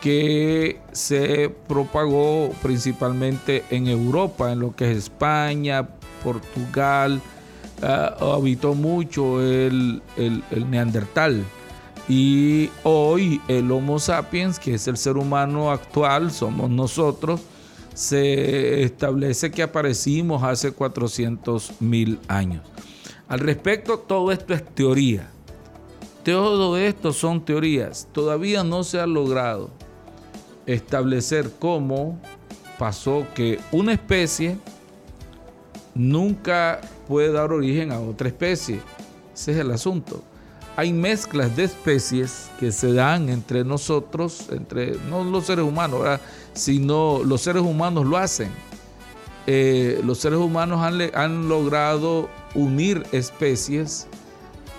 que 0.00 0.78
se 0.92 1.48
propagó 1.66 2.52
principalmente 2.62 3.64
en 3.70 3.88
Europa, 3.88 4.52
en 4.52 4.60
lo 4.60 4.74
que 4.74 4.92
es 4.92 4.98
España, 4.98 5.88
Portugal, 6.26 7.22
habitó 7.80 8.74
mucho 8.74 9.40
el, 9.40 10.02
neandertal. 10.68 11.44
Y 12.08 12.68
hoy 12.82 13.40
el 13.46 13.70
Homo 13.70 14.00
sapiens, 14.00 14.58
que 14.58 14.74
es 14.74 14.88
el 14.88 14.96
ser 14.96 15.16
humano 15.16 15.70
actual, 15.70 16.32
somos 16.32 16.68
nosotros, 16.68 17.40
se 17.94 18.82
establece 18.82 19.52
que 19.52 19.62
aparecimos 19.62 20.42
hace 20.42 20.72
400 20.72 21.80
mil 21.80 22.18
años. 22.26 22.62
Al 23.28 23.38
respecto, 23.38 23.98
todo 24.00 24.32
esto 24.32 24.52
es 24.52 24.64
teoría. 24.74 25.30
Todo 26.24 26.76
esto 26.76 27.12
son 27.12 27.44
teorías. 27.44 28.08
Todavía 28.10 28.64
no 28.64 28.82
se 28.82 28.98
ha 28.98 29.06
logrado 29.06 29.70
establecer 30.66 31.52
cómo 31.60 32.20
pasó 32.78 33.26
que 33.34 33.60
una 33.70 33.92
especie 33.92 34.58
nunca 35.96 36.80
puede 37.08 37.32
dar 37.32 37.52
origen 37.52 37.92
a 37.92 38.00
otra 38.00 38.28
especie. 38.28 38.80
Ese 39.34 39.52
es 39.52 39.58
el 39.58 39.70
asunto. 39.70 40.22
Hay 40.76 40.92
mezclas 40.92 41.56
de 41.56 41.64
especies 41.64 42.50
que 42.60 42.70
se 42.70 42.92
dan 42.92 43.30
entre 43.30 43.64
nosotros, 43.64 44.48
entre 44.50 44.96
no 45.08 45.24
los 45.24 45.46
seres 45.46 45.64
humanos, 45.64 46.20
sino 46.52 47.22
los 47.24 47.40
seres 47.40 47.62
humanos 47.62 48.04
lo 48.04 48.18
hacen. 48.18 48.50
Eh, 49.46 50.00
los 50.04 50.18
seres 50.18 50.38
humanos 50.38 50.80
han, 50.82 51.48
logrado 51.48 52.28
unir 52.54 53.06
especies 53.12 54.06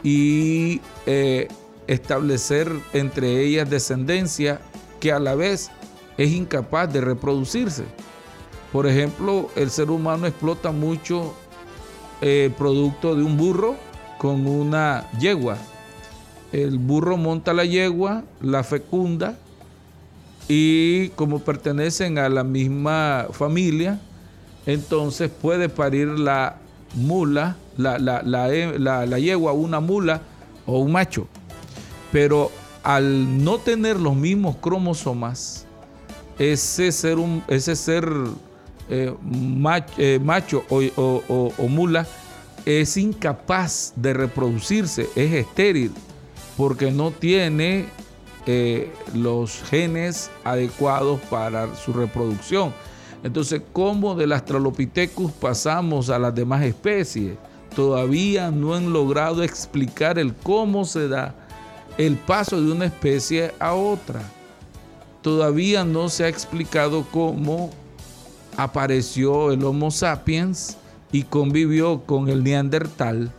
y 0.04 0.82
eh, 1.06 1.48
establecer 1.88 2.72
entre 2.94 3.42
ellas 3.42 3.70
descendencia 3.70 4.60
que 5.00 5.12
a 5.12 5.20
la 5.20 5.36
vez 5.36 5.72
es 6.18 6.32
incapaz 6.32 6.92
de 6.92 7.02
reproducirse. 7.02 7.86
Por 8.72 8.88
ejemplo, 8.88 9.50
el 9.56 9.70
ser 9.70 9.90
humano 9.90 10.28
explota 10.28 10.72
mucho 10.72 11.34
el 12.22 12.28
eh, 12.30 12.54
producto 12.58 13.16
de 13.16 13.24
un 13.24 13.38
burro 13.38 13.76
con 14.18 14.46
una 14.46 15.10
yegua. 15.20 15.58
El 16.52 16.78
burro 16.78 17.18
monta 17.18 17.54
la 17.54 17.66
yegua, 17.66 18.24
la 18.42 18.64
fecunda 18.64 19.38
y 20.48 21.10
como 21.10 21.40
pertenecen 21.40 22.18
a 22.18 22.30
la 22.30 22.44
misma 22.44 23.28
familia, 23.32 24.00
entonces 24.66 25.30
puede 25.30 25.70
parir 25.70 26.08
la 26.08 26.58
mula, 26.96 27.58
la, 27.78 28.00
la, 28.00 28.22
la 28.24 29.20
yegua, 29.20 29.52
una 29.52 29.80
mula 29.80 30.22
o 30.66 30.80
un 30.80 30.92
macho. 30.92 31.28
Pero 32.12 32.52
al 32.84 33.44
no 33.44 33.58
tener 33.58 34.00
los 34.00 34.16
mismos 34.16 34.56
cromosomas, 34.58 35.66
ese 36.40 36.92
ser, 36.92 37.18
un, 37.18 37.44
ese 37.48 37.76
ser 37.76 38.10
eh, 38.90 39.14
eh, 39.98 40.20
macho, 40.24 40.64
o, 40.70 41.68
mula 41.68 42.08
es 42.66 42.98
incapaz 42.98 43.94
de 43.96 44.14
reproducirse, 44.14 45.10
es 45.16 45.34
estéril, 45.34 45.92
porque 46.58 46.92
no 46.92 47.12
tiene 47.12 47.86
eh, 48.46 48.92
los 49.14 49.62
genes 49.64 50.30
adecuados 50.44 51.20
para 51.30 51.74
su 51.76 51.94
reproducción. 51.94 52.74
Entonces, 53.24 53.62
¿cómo 53.74 54.16
del 54.16 54.32
Australopithecus 54.34 55.32
pasamos 55.32 56.10
a 56.10 56.20
las 56.20 56.36
demás 56.36 56.64
especies? 56.64 57.38
Todavía 57.76 58.52
no 58.52 58.74
han 58.74 58.92
logrado 58.92 59.44
explicar 59.44 60.20
el 60.20 60.34
cómo 60.34 60.86
se 60.86 61.08
da 61.08 61.36
el 61.98 62.16
paso 62.16 62.62
de 62.62 62.72
una 62.72 62.86
especie 62.86 63.54
a 63.60 63.74
otra. 63.74 64.22
Todavía 65.22 65.84
no 65.84 66.10
se 66.10 66.26
ha 66.26 66.28
explicado 66.28 67.06
cómo 67.12 67.72
apareció 68.58 69.52
el 69.52 69.64
Homo 69.64 69.92
sapiens 69.92 70.78
y 71.12 71.24
convivió 71.24 72.02
con 72.02 72.28
el 72.28 72.44
Neandertal, 72.44 73.32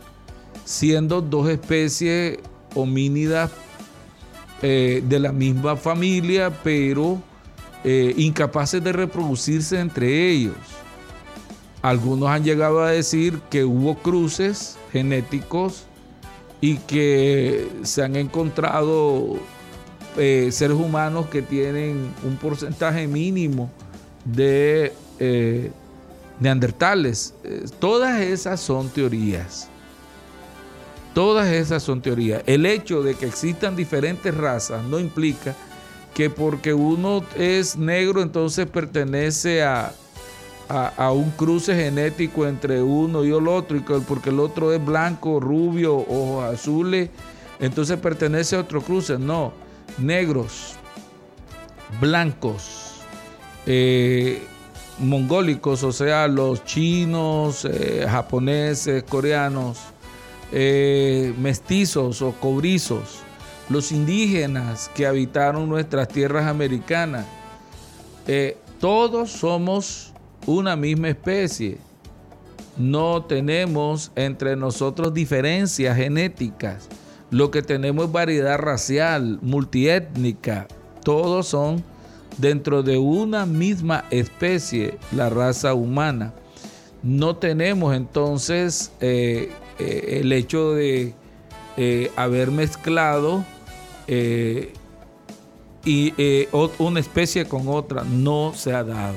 siendo 0.65 1.21
dos 1.21 1.49
especies 1.49 2.39
homínidas 2.73 3.51
eh, 4.61 5.03
de 5.07 5.19
la 5.19 5.31
misma 5.31 5.75
familia, 5.75 6.51
pero 6.63 7.21
eh, 7.83 8.13
incapaces 8.17 8.83
de 8.83 8.91
reproducirse 8.91 9.79
entre 9.79 10.29
ellos. 10.29 10.55
Algunos 11.81 12.29
han 12.29 12.43
llegado 12.43 12.81
a 12.81 12.91
decir 12.91 13.39
que 13.49 13.63
hubo 13.63 13.95
cruces 13.95 14.77
genéticos 14.91 15.85
y 16.59 16.75
que 16.77 17.69
se 17.83 18.03
han 18.03 18.17
encontrado 18.17 19.37
eh, 20.17 20.49
seres 20.51 20.77
humanos 20.77 21.27
que 21.27 21.41
tienen 21.41 22.13
un 22.25 22.35
porcentaje 22.35 23.07
mínimo 23.07 23.69
de 24.25 24.91
eh, 25.19 25.71
neandertales. 26.39 27.33
todas 27.79 28.19
esas 28.21 28.59
son 28.59 28.89
teorías. 28.89 29.69
Todas 31.13 31.47
esas 31.47 31.83
son 31.83 32.01
teorías. 32.01 32.43
El 32.45 32.65
hecho 32.65 33.01
de 33.01 33.15
que 33.15 33.25
existan 33.25 33.75
diferentes 33.75 34.35
razas 34.35 34.83
no 34.83 34.99
implica 34.99 35.55
que 36.13 36.29
porque 36.29 36.73
uno 36.73 37.23
es 37.35 37.77
negro 37.77 38.21
entonces 38.21 38.67
pertenece 38.67 39.63
a, 39.63 39.93
a, 40.69 41.11
un 41.11 41.31
cruce 41.31 41.75
genético 41.75 42.45
entre 42.45 42.81
uno 42.81 43.25
y 43.25 43.29
el 43.29 43.47
otro, 43.47 43.75
y 43.75 43.79
porque 43.81 44.29
el 44.29 44.39
otro 44.39 44.71
es 44.71 44.83
blanco, 44.83 45.39
rubio, 45.39 45.95
ojos 45.95 46.53
azules, 46.53 47.09
entonces 47.59 47.97
pertenece 47.97 48.55
a 48.55 48.59
otro 48.59 48.81
cruce. 48.81 49.17
No, 49.17 49.51
negros, 49.97 50.75
blancos, 51.99 53.01
eh, 53.65 54.43
mongólicos, 54.99 55.83
o 55.83 55.91
sea, 55.91 56.27
los 56.27 56.63
chinos, 56.65 57.65
eh, 57.65 58.05
japoneses, 58.09 59.03
coreanos, 59.03 59.79
eh, 60.51 61.33
mestizos 61.39 62.21
o 62.21 62.33
cobrizos, 62.33 63.19
los 63.69 63.91
indígenas 63.91 64.89
que 64.95 65.05
habitaron 65.05 65.69
nuestras 65.69 66.07
tierras 66.07 66.47
americanas, 66.47 67.25
eh, 68.27 68.57
todos 68.79 69.31
somos 69.31 70.13
una 70.45 70.75
misma 70.75 71.09
especie. 71.09 71.77
No 72.77 73.23
tenemos 73.23 74.11
entre 74.15 74.55
nosotros 74.55 75.13
diferencias 75.13 75.97
genéticas. 75.97 76.87
Lo 77.29 77.51
que 77.51 77.61
tenemos 77.61 78.05
es 78.05 78.11
variedad 78.11 78.57
racial, 78.57 79.37
multiétnica. 79.41 80.67
Todos 81.03 81.47
son 81.47 81.83
dentro 82.39 82.83
de 82.83 82.97
una 82.97 83.45
misma 83.45 84.05
especie, 84.09 84.97
la 85.11 85.29
raza 85.29 85.73
humana. 85.73 86.33
No 87.03 87.35
tenemos 87.35 87.95
entonces 87.95 88.91
eh, 88.99 89.51
eh, 89.77 90.19
el 90.21 90.31
hecho 90.33 90.73
de 90.73 91.13
haber 92.17 92.51
mezclado 92.51 93.45
eh, 94.11 94.73
y 95.85 96.15
eh, 96.17 96.49
una 96.79 96.99
especie 96.99 97.45
con 97.47 97.67
otra 97.67 98.03
no 98.03 98.53
se 98.55 98.73
ha 98.73 98.83
dado. 98.83 99.13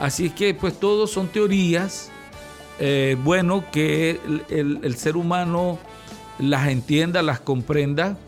Así 0.00 0.30
que 0.30 0.52
pues 0.52 0.80
todos 0.80 1.12
son 1.12 1.28
teorías, 1.28 2.10
eh, 2.80 3.16
bueno, 3.22 3.64
que 3.70 4.18
el, 4.48 4.96
ser 4.96 5.16
humano 5.16 5.78
las 6.40 6.68
entienda, 6.68 7.22
las 7.22 7.38
comprenda, 7.38 8.18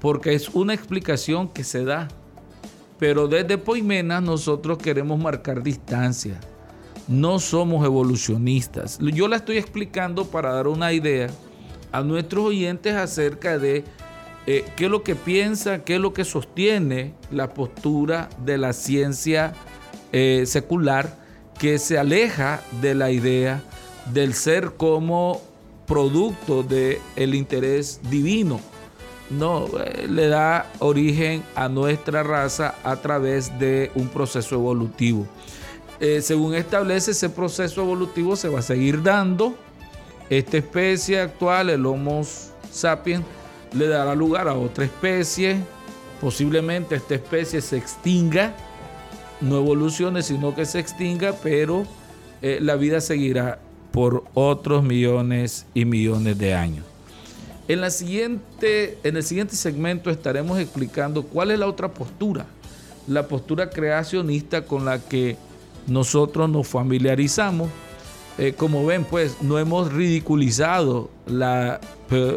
porque 0.00 0.34
es 0.34 0.48
una 0.48 0.74
explicación 0.74 1.48
que 1.48 1.62
se 1.62 1.84
da. 1.84 2.08
Pero 3.02 3.26
desde 3.26 3.58
Poimena 3.58 4.20
nosotros 4.20 4.78
queremos 4.78 5.18
marcar 5.18 5.60
distancia. 5.60 6.38
No 7.08 7.40
somos 7.40 7.84
evolucionistas. 7.84 8.96
Yo 9.00 9.26
la 9.26 9.38
estoy 9.38 9.56
explicando 9.56 10.24
para 10.24 10.52
dar 10.52 10.68
una 10.68 10.92
idea 10.92 11.28
a 11.90 12.02
nuestros 12.02 12.44
oyentes 12.44 12.94
acerca 12.94 13.58
de 13.58 13.82
eh, 14.46 14.64
qué 14.76 14.84
es 14.84 14.90
lo 14.92 15.02
que 15.02 15.16
piensa, 15.16 15.82
qué 15.82 15.96
es 15.96 16.00
lo 16.00 16.12
que 16.12 16.24
sostiene 16.24 17.12
la 17.32 17.52
postura 17.54 18.28
de 18.44 18.56
la 18.56 18.72
ciencia 18.72 19.52
eh, 20.12 20.44
secular 20.46 21.18
que 21.58 21.80
se 21.80 21.98
aleja 21.98 22.62
de 22.80 22.94
la 22.94 23.10
idea 23.10 23.64
del 24.12 24.32
ser 24.32 24.74
como 24.76 25.42
producto 25.88 26.62
del 26.62 27.34
interés 27.34 28.00
divino. 28.08 28.60
No, 29.38 29.68
eh, 29.78 30.06
le 30.08 30.28
da 30.28 30.70
origen 30.78 31.42
a 31.54 31.68
nuestra 31.68 32.22
raza 32.22 32.74
a 32.84 32.96
través 32.96 33.58
de 33.58 33.90
un 33.94 34.08
proceso 34.08 34.54
evolutivo. 34.56 35.26
según 36.20 36.54
establece 36.56 37.12
ese 37.12 37.30
proceso 37.30 37.80
evolutivo 37.82 38.34
se 38.34 38.48
va 38.48 38.58
a 38.58 38.62
seguir 38.62 39.02
dando. 39.02 39.54
Esta 40.28 40.56
especie 40.56 41.20
actual, 41.20 41.70
el 41.70 41.86
Homo 41.86 42.22
sapiens, 42.72 43.24
le 43.72 43.86
dará 43.86 44.14
lugar 44.14 44.48
a 44.48 44.54
otra 44.54 44.84
especie. 44.84 45.58
Posiblemente 46.20 46.94
esta 46.94 47.14
especie 47.14 47.60
se 47.60 47.76
extinga, 47.76 48.54
no 49.40 49.56
evolucione, 49.56 50.22
sino 50.22 50.54
que 50.54 50.64
se 50.66 50.78
extinga, 50.78 51.34
pero 51.42 51.84
eh, 52.42 52.58
la 52.60 52.76
vida 52.76 53.00
seguirá 53.00 53.58
por 53.90 54.24
otros 54.34 54.84
millones 54.84 55.66
y 55.74 55.84
millones 55.84 56.38
de 56.38 56.54
años. 56.54 56.91
En, 57.68 57.80
la 57.80 57.90
siguiente, 57.90 58.98
en 59.04 59.16
el 59.16 59.22
siguiente 59.22 59.54
segmento 59.54 60.10
estaremos 60.10 60.58
explicando 60.58 61.22
cuál 61.22 61.50
es 61.50 61.58
la 61.58 61.66
otra 61.66 61.92
postura, 61.92 62.46
la 63.06 63.28
postura 63.28 63.70
creacionista 63.70 64.62
con 64.64 64.84
la 64.84 64.98
que 64.98 65.36
nosotros 65.86 66.48
nos 66.50 66.66
familiarizamos. 66.66 67.70
Eh, 68.38 68.54
como 68.56 68.84
ven, 68.86 69.04
pues 69.04 69.42
no 69.42 69.58
hemos 69.58 69.92
ridiculizado 69.92 71.10
la, 71.26 71.80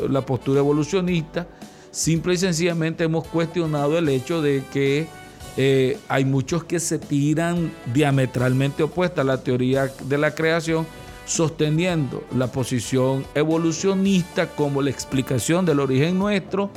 la, 0.09 0.25
postura 0.25 0.59
evolucionista, 0.59 1.47
simple 1.89 2.33
y 2.33 2.37
sencillamente 2.37 3.05
hemos 3.05 3.25
cuestionado 3.27 3.97
el 3.97 4.09
hecho 4.09 4.41
de 4.41 4.61
que 4.73 5.07
eh, 5.55 5.97
hay 6.09 6.25
muchos 6.25 6.65
que 6.65 6.81
se 6.81 6.99
tiran 6.99 7.71
diametralmente 7.93 8.83
opuesta 8.83 9.21
a 9.21 9.23
la 9.23 9.41
teoría 9.41 9.89
de 10.03 10.17
la 10.17 10.35
creación, 10.35 10.85
sosteniendo 11.25 12.23
la 12.35 12.47
posición 12.47 13.25
evolucionista 13.33 14.47
como 14.47 14.81
la 14.81 14.91
explicación 14.91 15.65
del 15.65 15.79
origen 15.79 16.17
nuestro, 16.17 16.69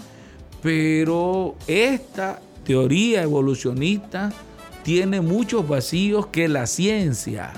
pero 0.62 1.54
esta 1.66 2.40
teoría 2.64 3.22
evolucionista 3.22 4.32
tiene 4.82 5.20
muchos 5.20 5.68
vacíos 5.68 6.26
que 6.28 6.48
la 6.48 6.66
ciencia 6.66 7.52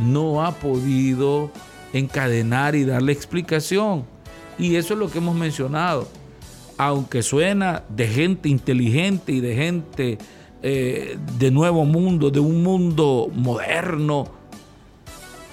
no 0.00 0.44
ha 0.44 0.52
podido 0.52 1.50
encadenar 1.92 2.74
y 2.74 2.84
darle 2.84 3.12
explicación. 3.12 4.04
Y 4.58 4.76
eso 4.76 4.94
es 4.94 5.00
lo 5.00 5.10
que 5.10 5.18
hemos 5.18 5.34
mencionado. 5.34 6.08
Aunque 6.78 7.22
suena 7.22 7.84
de 7.88 8.08
gente 8.08 8.48
inteligente 8.48 9.32
y 9.32 9.40
de 9.40 9.54
gente 9.54 10.18
eh, 10.62 11.18
de 11.38 11.50
nuevo 11.50 11.84
mundo, 11.84 12.30
de 12.30 12.40
un 12.40 12.62
mundo 12.62 13.28
moderno, 13.34 14.41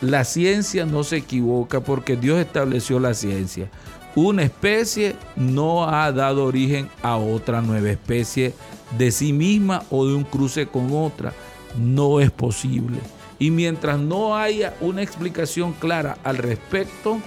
la 0.01 0.23
ciencia 0.23 0.85
no 0.85 1.03
se 1.03 1.17
equivoca 1.17 1.81
porque 1.81 2.15
Dios 2.15 2.39
estableció 2.39 2.99
la 2.99 3.13
ciencia. 3.13 3.69
Una 4.15 4.43
especie 4.43 5.15
no 5.35 5.87
ha 5.87 6.11
dado 6.11 6.45
origen 6.45 6.89
a 7.01 7.17
otra 7.17 7.61
nueva 7.61 7.89
especie 7.89 8.53
de 8.97 9.11
sí 9.11 9.33
misma 9.33 9.83
o 9.89 10.05
de 10.05 10.15
un 10.15 10.23
cruce 10.23 10.67
con 10.67 10.91
otra. 10.93 11.33
No 11.77 12.19
es 12.19 12.31
posible. 12.31 12.99
Y 13.37 13.51
mientras 13.51 13.99
no 13.99 14.35
haya 14.35 14.73
una 14.81 15.01
explicación 15.01 15.73
clara 15.73 16.17
al 16.23 16.37
respecto, 16.37 17.19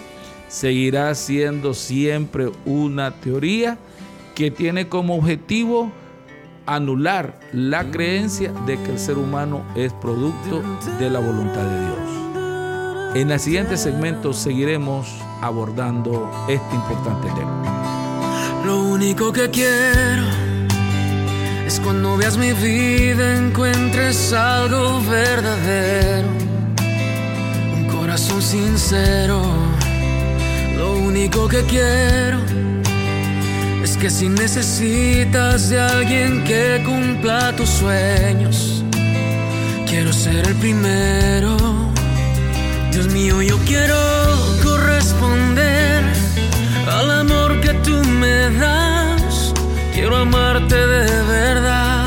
seguirá 0.49 1.15
siendo 1.15 1.73
siempre 1.73 2.51
una 2.67 3.13
teoría 3.13 3.79
que 4.35 4.51
tiene 4.51 4.89
como 4.89 5.17
objetivo 5.17 5.91
anular 6.67 7.39
la 7.53 7.91
creencia 7.91 8.53
de 8.67 8.81
que 8.83 8.93
el 8.93 8.99
ser 8.99 9.19
humano 9.19 9.63
es 9.75 9.93
producto 9.95 10.63
de 10.99 11.11
la 11.11 11.19
voluntad 11.19 11.63
de 11.63 11.87
Dios. 11.87 12.22
En 13.15 13.31
el 13.31 13.39
siguiente 13.39 13.77
segmento 13.77 14.33
seguiremos 14.33 15.07
abordando 15.43 16.31
este 16.49 16.75
importante 16.75 17.29
tema. 17.29 18.63
Lo 18.65 18.83
único 18.85 19.31
que 19.35 19.51
quiero 19.51 20.23
es 21.67 21.79
cuando 21.81 22.17
veas 22.17 22.39
mi 22.39 22.53
vida 22.53 23.37
encuentres 23.37 24.33
algo 24.33 25.03
verdadero, 25.03 26.29
un 27.77 27.87
corazón 27.89 28.41
sincero 28.41 29.43
Lo 30.79 30.95
único 30.95 31.49
que 31.49 31.63
quiero 31.65 32.39
es 33.85 33.99
que 33.99 34.09
si 34.09 34.31
necesitas 34.31 35.69
de 35.69 35.81
alguien 35.81 36.45
que 36.45 36.83
cumpla 36.83 37.55
tus 37.57 37.69
sueños, 37.69 38.83
quiero 39.87 40.15
ser 40.15 40.49
el 40.49 40.55
primero. 40.55 41.72
Dios 42.93 43.09
mío, 43.09 43.41
yo 43.41 43.59
quiero 43.67 43.97
corresponder 44.63 46.05
al 46.87 47.11
amor 47.11 47.61
que 47.61 47.73
tú 47.87 47.97
me 48.05 48.51
das. 48.51 49.55
Quiero 49.95 50.17
amarte 50.17 50.77
de 50.77 51.23
verdad. 51.23 52.07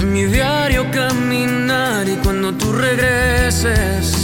En 0.00 0.12
mi 0.12 0.24
diario 0.24 0.90
caminar 0.92 2.08
y 2.08 2.16
cuando 2.22 2.52
tú 2.52 2.72
regreses 2.72 4.14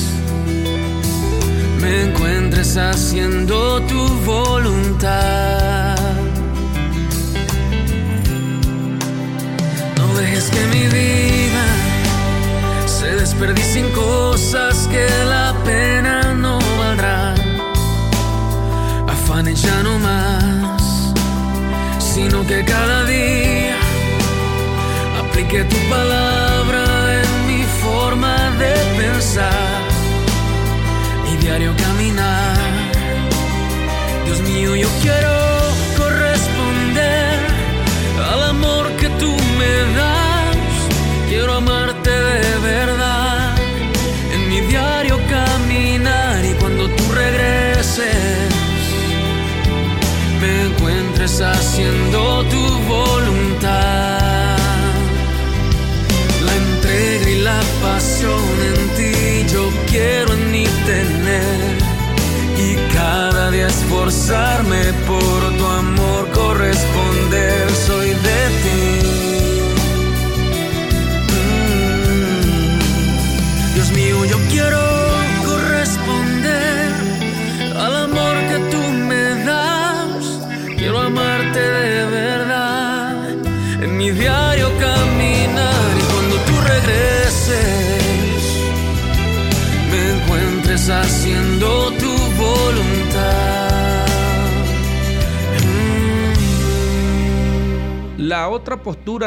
me 1.81 2.05
encuentres 2.05 2.76
haciendo 2.76 3.81
tu 3.83 4.07
voluntad. 4.24 5.96
No 9.98 10.14
dejes 10.14 10.44
que 10.44 10.66
mi 10.66 10.87
vida 10.87 11.45
se 13.37 13.44
desperdicie 13.44 13.81
en 13.83 13.92
cosas 13.92 14.88
que 14.88 15.07
la 15.29 15.55
pena 15.64 16.35
no 16.35 16.59
valdrá. 16.79 17.35
Afanes 19.09 19.62
ya 19.62 19.83
no 19.83 19.99
más, 19.99 21.12
sino 21.99 22.46
que 22.46 22.64
cada 22.64 23.05
día 23.05 23.77
aplique 25.20 25.64
tu 25.64 25.77
palabra 25.90 27.22
en 27.22 27.46
mi 27.46 27.62
forma 27.83 28.51
de 28.59 28.75
pensar 28.96 29.83
y 31.33 31.37
diario 31.37 31.75
caminar. 31.77 32.57
Dios 34.25 34.40
mío, 34.40 34.77
yo 34.77 34.88
quiero 35.03 35.45
encuentres 51.26 51.40
haciendo 51.40 52.44
tu 52.44 52.60
voluntad. 52.88 53.36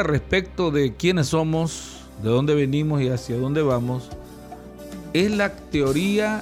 Respecto 0.04 0.72
de 0.72 0.94
quiénes 0.96 1.28
somos, 1.28 2.02
de 2.24 2.30
dónde 2.30 2.56
venimos 2.56 3.02
y 3.02 3.10
hacia 3.10 3.38
dónde 3.38 3.62
vamos, 3.62 4.10
es 5.14 5.32
la 5.32 5.54
teoría 5.54 6.42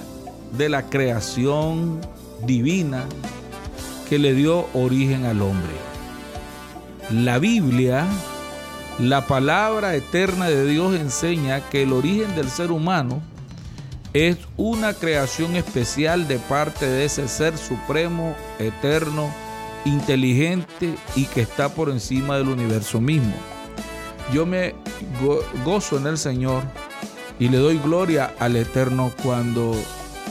de 0.56 0.68
la 0.68 0.88
creación 0.88 2.00
divina 2.44 3.04
que 4.08 4.18
le 4.18 4.34
dio 4.34 4.66
origen 4.74 5.24
al 5.24 5.42
hombre. 5.42 5.74
La 7.10 7.38
Biblia, 7.38 8.06
la 8.98 9.26
palabra 9.26 9.94
eterna 9.94 10.48
de 10.48 10.66
Dios 10.66 10.94
enseña 10.94 11.68
que 11.68 11.82
el 11.82 11.92
origen 11.92 12.34
del 12.34 12.50
ser 12.50 12.70
humano 12.70 13.22
es 14.12 14.38
una 14.56 14.94
creación 14.94 15.56
especial 15.56 16.28
de 16.28 16.38
parte 16.38 16.86
de 16.86 17.04
ese 17.04 17.28
ser 17.28 17.56
supremo, 17.56 18.34
eterno, 18.58 19.30
inteligente 19.84 20.94
y 21.16 21.24
que 21.26 21.40
está 21.42 21.68
por 21.68 21.90
encima 21.90 22.36
del 22.36 22.48
universo 22.48 23.00
mismo. 23.00 23.34
Yo 24.32 24.44
me 24.46 24.74
go- 25.22 25.42
gozo 25.64 25.96
en 25.96 26.06
el 26.06 26.18
Señor 26.18 26.62
y 27.38 27.48
le 27.48 27.58
doy 27.58 27.78
gloria 27.78 28.34
al 28.38 28.56
Eterno 28.56 29.12
cuando 29.22 29.74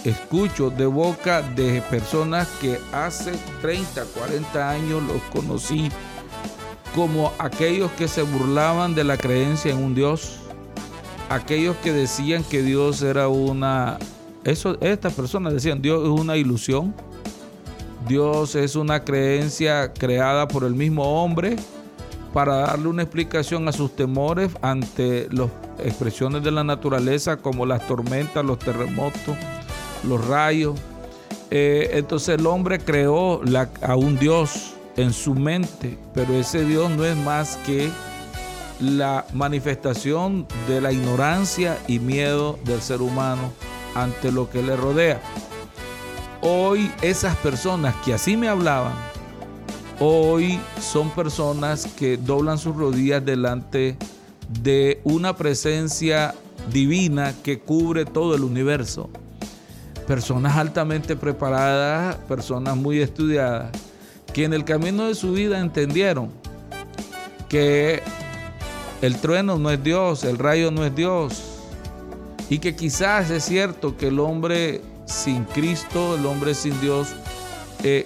escucho 0.03 0.69
de 0.69 0.85
boca 0.85 1.41
de 1.41 1.81
personas 1.89 2.47
que 2.61 2.79
hace 2.93 3.31
30, 3.61 4.03
40 4.05 4.69
años 4.69 5.01
los 5.03 5.21
conocí 5.33 5.89
como 6.95 7.33
aquellos 7.39 7.91
que 7.91 8.07
se 8.07 8.21
burlaban 8.21 8.95
de 8.95 9.03
la 9.03 9.17
creencia 9.17 9.71
en 9.71 9.83
un 9.83 9.93
Dios, 9.95 10.37
aquellos 11.29 11.75
que 11.77 11.91
decían 11.93 12.43
que 12.43 12.61
Dios 12.61 13.01
era 13.01 13.27
una... 13.27 13.97
Estas 14.43 15.13
personas 15.13 15.53
decían, 15.53 15.81
Dios 15.81 16.03
es 16.03 16.09
una 16.09 16.37
ilusión, 16.37 16.95
Dios 18.07 18.55
es 18.55 18.75
una 18.75 19.03
creencia 19.03 19.91
creada 19.93 20.47
por 20.47 20.63
el 20.63 20.73
mismo 20.73 21.23
hombre 21.23 21.57
para 22.33 22.57
darle 22.57 22.87
una 22.87 23.03
explicación 23.03 23.67
a 23.67 23.71
sus 23.71 23.95
temores 23.95 24.51
ante 24.61 25.27
las 25.31 25.49
expresiones 25.83 26.43
de 26.43 26.51
la 26.51 26.63
naturaleza 26.63 27.37
como 27.37 27.65
las 27.65 27.85
tormentas, 27.85 28.45
los 28.45 28.59
terremotos, 28.59 29.35
los 30.03 30.25
rayos. 30.25 30.79
Eh, 31.51 31.91
entonces 31.93 32.39
el 32.39 32.45
hombre 32.47 32.79
creó 32.79 33.41
a 33.81 33.95
un 33.95 34.17
Dios 34.17 34.73
en 34.95 35.11
su 35.13 35.33
mente, 35.35 35.97
pero 36.13 36.33
ese 36.33 36.63
Dios 36.63 36.89
no 36.91 37.05
es 37.05 37.15
más 37.17 37.57
que 37.65 37.89
la 38.79 39.25
manifestación 39.33 40.47
de 40.67 40.81
la 40.81 40.91
ignorancia 40.91 41.77
y 41.87 41.99
miedo 41.99 42.59
del 42.63 42.81
ser 42.81 43.01
humano 43.01 43.51
ante 43.95 44.31
lo 44.31 44.49
que 44.49 44.61
le 44.61 44.75
rodea. 44.75 45.21
Hoy 46.41 46.91
esas 47.01 47.35
personas 47.37 47.95
que 48.05 48.13
así 48.13 48.37
me 48.37 48.47
hablaban, 48.47 48.93
hoy 49.99 50.59
son 50.79 51.09
personas 51.09 51.87
que 51.97 52.17
doblan 52.17 52.59
sus 52.59 52.75
rodillas 52.75 53.25
delante 53.25 53.97
de 54.61 55.01
una 55.03 55.35
presencia 55.35 56.35
divina 56.71 57.33
que 57.43 57.59
cubre 57.59 58.05
todo 58.05 58.35
el 58.35 58.43
universo. 58.43 59.09
Personas 60.05 60.57
altamente 60.57 61.15
preparadas, 61.15 62.15
personas 62.27 62.77
muy 62.77 62.99
estudiadas, 62.99 63.71
que 64.31 64.43
en 64.43 64.53
el 64.53 64.63
camino 64.63 65.07
de 65.07 65.15
su 65.15 65.33
vida 65.33 65.59
entendieron 65.59 66.29
que 67.49 68.03
el 69.01 69.17
trueno 69.17 69.57
no 69.57 69.71
es 69.71 69.83
Dios, 69.83 70.23
el 70.23 70.37
rayo 70.37 70.69
no 70.69 70.85
es 70.85 70.95
Dios, 70.95 71.41
y 72.47 72.59
que 72.59 72.75
quizás 72.75 73.31
es 73.31 73.43
cierto 73.43 73.97
que 73.97 74.09
el 74.09 74.19
hombre 74.19 74.81
sin 75.07 75.45
Cristo, 75.45 76.15
el 76.15 76.25
hombre 76.25 76.53
sin 76.53 76.79
Dios, 76.79 77.07
eh, 77.83 78.05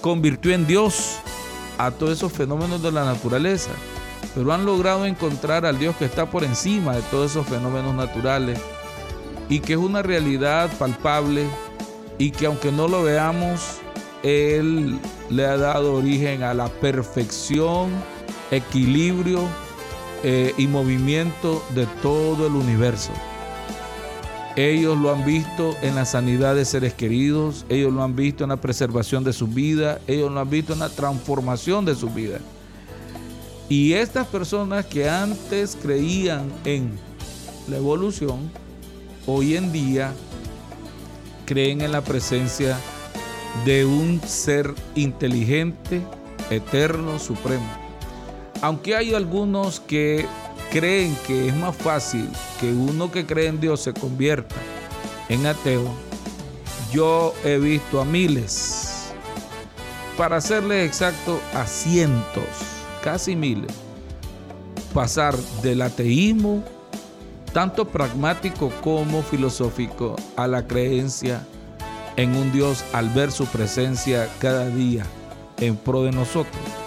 convirtió 0.00 0.52
en 0.52 0.66
Dios 0.66 1.16
a 1.78 1.90
todos 1.90 2.12
esos 2.12 2.32
fenómenos 2.32 2.82
de 2.82 2.92
la 2.92 3.04
naturaleza, 3.04 3.70
pero 4.34 4.52
han 4.52 4.66
logrado 4.66 5.06
encontrar 5.06 5.64
al 5.64 5.78
Dios 5.78 5.96
que 5.96 6.04
está 6.04 6.28
por 6.28 6.44
encima 6.44 6.94
de 6.94 7.02
todos 7.02 7.30
esos 7.30 7.46
fenómenos 7.46 7.94
naturales 7.94 8.60
y 9.48 9.60
que 9.60 9.74
es 9.74 9.78
una 9.78 10.02
realidad 10.02 10.70
palpable 10.78 11.46
y 12.18 12.30
que 12.30 12.46
aunque 12.46 12.70
no 12.70 12.86
lo 12.86 13.02
veamos, 13.02 13.78
Él 14.22 14.98
le 15.30 15.46
ha 15.46 15.56
dado 15.56 15.94
origen 15.94 16.42
a 16.42 16.52
la 16.52 16.68
perfección, 16.68 17.90
equilibrio 18.50 19.40
eh, 20.22 20.52
y 20.58 20.66
movimiento 20.66 21.64
de 21.74 21.86
todo 22.02 22.46
el 22.46 22.52
universo. 22.52 23.12
Ellos 24.60 24.98
lo 24.98 25.10
han 25.10 25.24
visto 25.24 25.74
en 25.80 25.94
la 25.94 26.04
sanidad 26.04 26.54
de 26.54 26.66
seres 26.66 26.92
queridos, 26.92 27.64
ellos 27.70 27.94
lo 27.94 28.02
han 28.02 28.14
visto 28.14 28.44
en 28.44 28.50
la 28.50 28.58
preservación 28.58 29.24
de 29.24 29.32
su 29.32 29.46
vida, 29.46 30.02
ellos 30.06 30.30
lo 30.30 30.38
han 30.38 30.50
visto 30.50 30.74
en 30.74 30.80
la 30.80 30.90
transformación 30.90 31.86
de 31.86 31.94
su 31.94 32.10
vida. 32.10 32.40
Y 33.70 33.94
estas 33.94 34.26
personas 34.26 34.84
que 34.84 35.08
antes 35.08 35.78
creían 35.80 36.52
en 36.66 36.90
la 37.68 37.78
evolución, 37.78 38.50
hoy 39.26 39.56
en 39.56 39.72
día 39.72 40.12
creen 41.46 41.80
en 41.80 41.92
la 41.92 42.02
presencia 42.02 42.76
de 43.64 43.86
un 43.86 44.20
ser 44.26 44.74
inteligente, 44.94 46.02
eterno, 46.50 47.18
supremo. 47.18 47.66
Aunque 48.60 48.94
hay 48.94 49.14
algunos 49.14 49.80
que 49.80 50.26
creen 50.70 51.16
que 51.26 51.48
es 51.48 51.56
más 51.56 51.76
fácil 51.76 52.28
que 52.60 52.72
uno 52.72 53.10
que 53.10 53.26
cree 53.26 53.48
en 53.48 53.60
Dios 53.60 53.82
se 53.82 53.92
convierta 53.92 54.54
en 55.28 55.46
ateo, 55.46 55.92
yo 56.92 57.34
he 57.44 57.58
visto 57.58 58.00
a 58.00 58.04
miles, 58.04 59.12
para 60.16 60.40
serles 60.40 60.86
exacto, 60.86 61.40
a 61.54 61.66
cientos, 61.66 62.44
casi 63.02 63.36
miles, 63.36 63.72
pasar 64.92 65.36
del 65.62 65.82
ateísmo, 65.82 66.64
tanto 67.52 67.86
pragmático 67.86 68.72
como 68.82 69.22
filosófico, 69.22 70.16
a 70.36 70.46
la 70.46 70.66
creencia 70.66 71.46
en 72.16 72.34
un 72.36 72.52
Dios 72.52 72.84
al 72.92 73.08
ver 73.10 73.30
su 73.30 73.46
presencia 73.46 74.28
cada 74.40 74.66
día 74.66 75.04
en 75.58 75.76
pro 75.76 76.02
de 76.02 76.12
nosotros. 76.12 76.79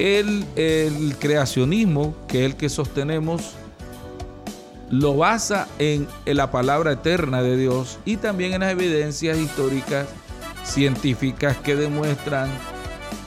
El, 0.00 1.14
creacionismo, 1.18 2.14
que 2.26 2.40
es 2.40 2.46
el 2.46 2.56
que 2.56 2.70
sostenemos, 2.70 3.52
lo 4.88 5.14
basa 5.14 5.68
en, 5.78 6.08
la 6.24 6.50
palabra 6.50 6.92
eterna 6.92 7.42
de 7.42 7.58
Dios 7.58 7.98
y 8.06 8.16
también 8.16 8.54
en 8.54 8.60
las 8.60 8.72
evidencias 8.72 9.36
históricas 9.36 10.06
científicas 10.64 11.58
que 11.58 11.76
demuestran 11.76 12.48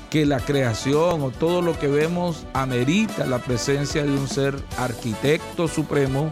que 0.10 0.26
la 0.26 0.40
creación 0.40 1.22
o 1.22 1.30
todo 1.30 1.62
lo 1.62 1.78
que 1.80 1.88
vemos 1.88 2.48
amerita 2.54 3.28
la 3.28 3.38
presencia 3.38 4.04
de 4.04 4.10
un 4.10 4.28
ser 4.28 4.56
arquitecto 4.80 5.68
supremo 5.68 6.32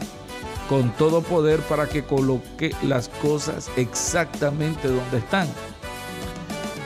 con 0.68 0.90
todo 0.98 1.22
poder 1.22 1.60
para 1.60 1.88
que 1.88 2.04
coloque 2.04 2.74
las 2.82 3.10
cosas 3.10 3.70
exactamente 3.76 4.88
donde 4.88 5.20
están. 5.20 5.48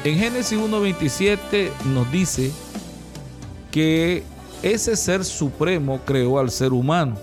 En 0.04 0.20
Génesis 0.20 0.60
1.27 0.60 1.72
nos 1.86 2.12
dice 2.12 2.52
que 3.76 4.24
ese 4.64 4.96
ser 4.96 5.26
supremo 5.26 6.00
creó 6.06 6.40
al 6.40 6.50
ser 6.50 6.72
humano 6.72 7.18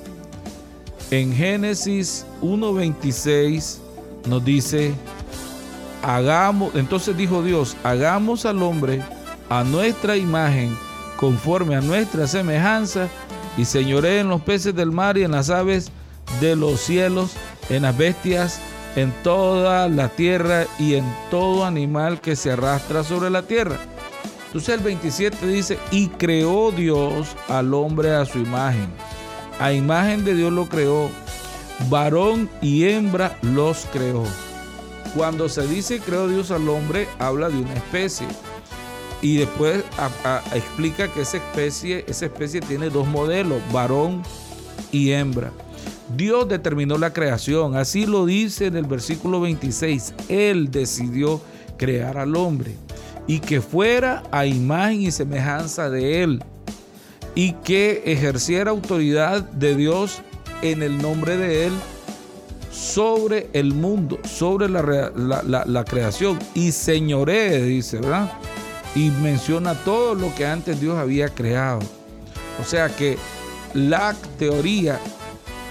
en 1.12 1.34
Génesis 1.34 2.24
1.26 2.40 3.76
nos 4.26 4.42
dice, 4.42 4.94
hagamos, 6.02 6.74
entonces 6.74 7.14
dijo 7.14 7.42
Dios, 7.42 7.76
hagamos 7.84 8.46
al 8.46 8.62
hombre 8.62 9.02
a 9.50 9.62
nuestra 9.62 10.16
imagen, 10.16 10.74
conforme 11.18 11.76
a 11.76 11.82
nuestra 11.82 12.26
semejanza, 12.26 13.08
y 13.58 13.66
señoré 13.66 14.20
en 14.20 14.30
los 14.30 14.40
peces 14.40 14.74
del 14.74 14.90
mar 14.90 15.18
y 15.18 15.24
en 15.24 15.32
las 15.32 15.50
aves 15.50 15.92
de 16.40 16.56
los 16.56 16.80
cielos, 16.80 17.32
en 17.68 17.82
las 17.82 17.94
bestias, 17.94 18.58
en 18.96 19.12
toda 19.22 19.90
la 19.90 20.08
tierra 20.08 20.64
y 20.78 20.94
en 20.94 21.04
todo 21.30 21.66
animal 21.66 22.22
que 22.22 22.36
se 22.36 22.52
arrastra 22.52 23.04
sobre 23.04 23.28
la 23.28 23.42
tierra. 23.42 23.76
Entonces 24.52 24.74
el 24.74 24.80
27 24.80 25.46
dice, 25.46 25.78
y 25.90 26.08
creó 26.08 26.70
Dios 26.72 27.28
al 27.48 27.72
hombre 27.72 28.14
a 28.14 28.26
su 28.26 28.38
imagen 28.38 28.88
a 29.62 29.72
imagen 29.72 30.24
de 30.24 30.34
Dios 30.34 30.52
lo 30.52 30.68
creó, 30.68 31.08
varón 31.88 32.50
y 32.60 32.84
hembra 32.84 33.38
los 33.42 33.86
creó. 33.92 34.24
Cuando 35.14 35.48
se 35.48 35.66
dice 35.68 36.00
creó 36.00 36.26
Dios 36.26 36.50
al 36.50 36.68
hombre, 36.68 37.06
habla 37.20 37.48
de 37.48 37.58
una 37.58 37.74
especie. 37.74 38.26
Y 39.20 39.36
después 39.36 39.84
explica 40.52 41.12
que 41.12 41.20
esa 41.20 41.36
especie, 41.36 42.04
esa 42.08 42.26
especie 42.26 42.60
tiene 42.60 42.90
dos 42.90 43.06
modelos, 43.06 43.60
varón 43.72 44.22
y 44.90 45.12
hembra. 45.12 45.52
Dios 46.16 46.48
determinó 46.48 46.98
la 46.98 47.12
creación, 47.12 47.76
así 47.76 48.04
lo 48.04 48.26
dice 48.26 48.66
en 48.66 48.76
el 48.76 48.86
versículo 48.86 49.40
26. 49.40 50.14
Él 50.28 50.72
decidió 50.72 51.40
crear 51.76 52.18
al 52.18 52.34
hombre 52.34 52.74
y 53.26 53.40
que 53.40 53.60
fuera 53.60 54.22
a 54.30 54.46
imagen 54.46 55.02
y 55.02 55.10
semejanza 55.10 55.90
de 55.90 56.22
él 56.22 56.42
y 57.34 57.52
que 57.52 58.02
ejerciera 58.06 58.70
autoridad 58.70 59.42
de 59.42 59.74
Dios 59.74 60.22
en 60.62 60.82
el 60.82 61.00
nombre 61.00 61.36
de 61.36 61.66
Él 61.66 61.72
sobre 62.70 63.48
el 63.52 63.74
mundo, 63.74 64.18
sobre 64.24 64.68
la, 64.68 65.84
creación. 65.84 66.38
Y 66.54 66.72
señoré, 66.72 67.62
dice, 67.62 67.98
¿verdad? 67.98 68.32
Y 68.94 69.10
menciona 69.10 69.74
todo 69.74 70.14
lo 70.14 70.34
que 70.34 70.46
antes 70.46 70.80
Dios 70.80 70.98
había 70.98 71.28
creado. 71.28 71.80
O 72.60 72.64
sea 72.64 72.88
que 72.88 73.18
la 73.74 74.14
teoría 74.38 75.00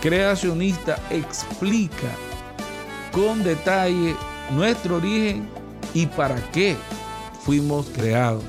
creacionista 0.02 0.98
explica 1.12 2.10
con 3.12 3.44
detalle 3.44 4.16
nuestro 4.52 4.98
origen 4.98 5.48
y 5.94 6.08
para 6.08 6.36
qué 6.52 6.76
fuimos 7.44 7.88
creados. 7.88 8.44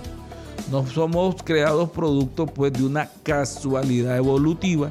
No 0.70 0.86
somos 0.86 1.42
creados 1.42 1.90
producto 1.90 2.46
pues 2.46 2.72
de 2.72 2.84
una 2.84 3.08
casualidad 3.22 4.16
evolutiva, 4.16 4.88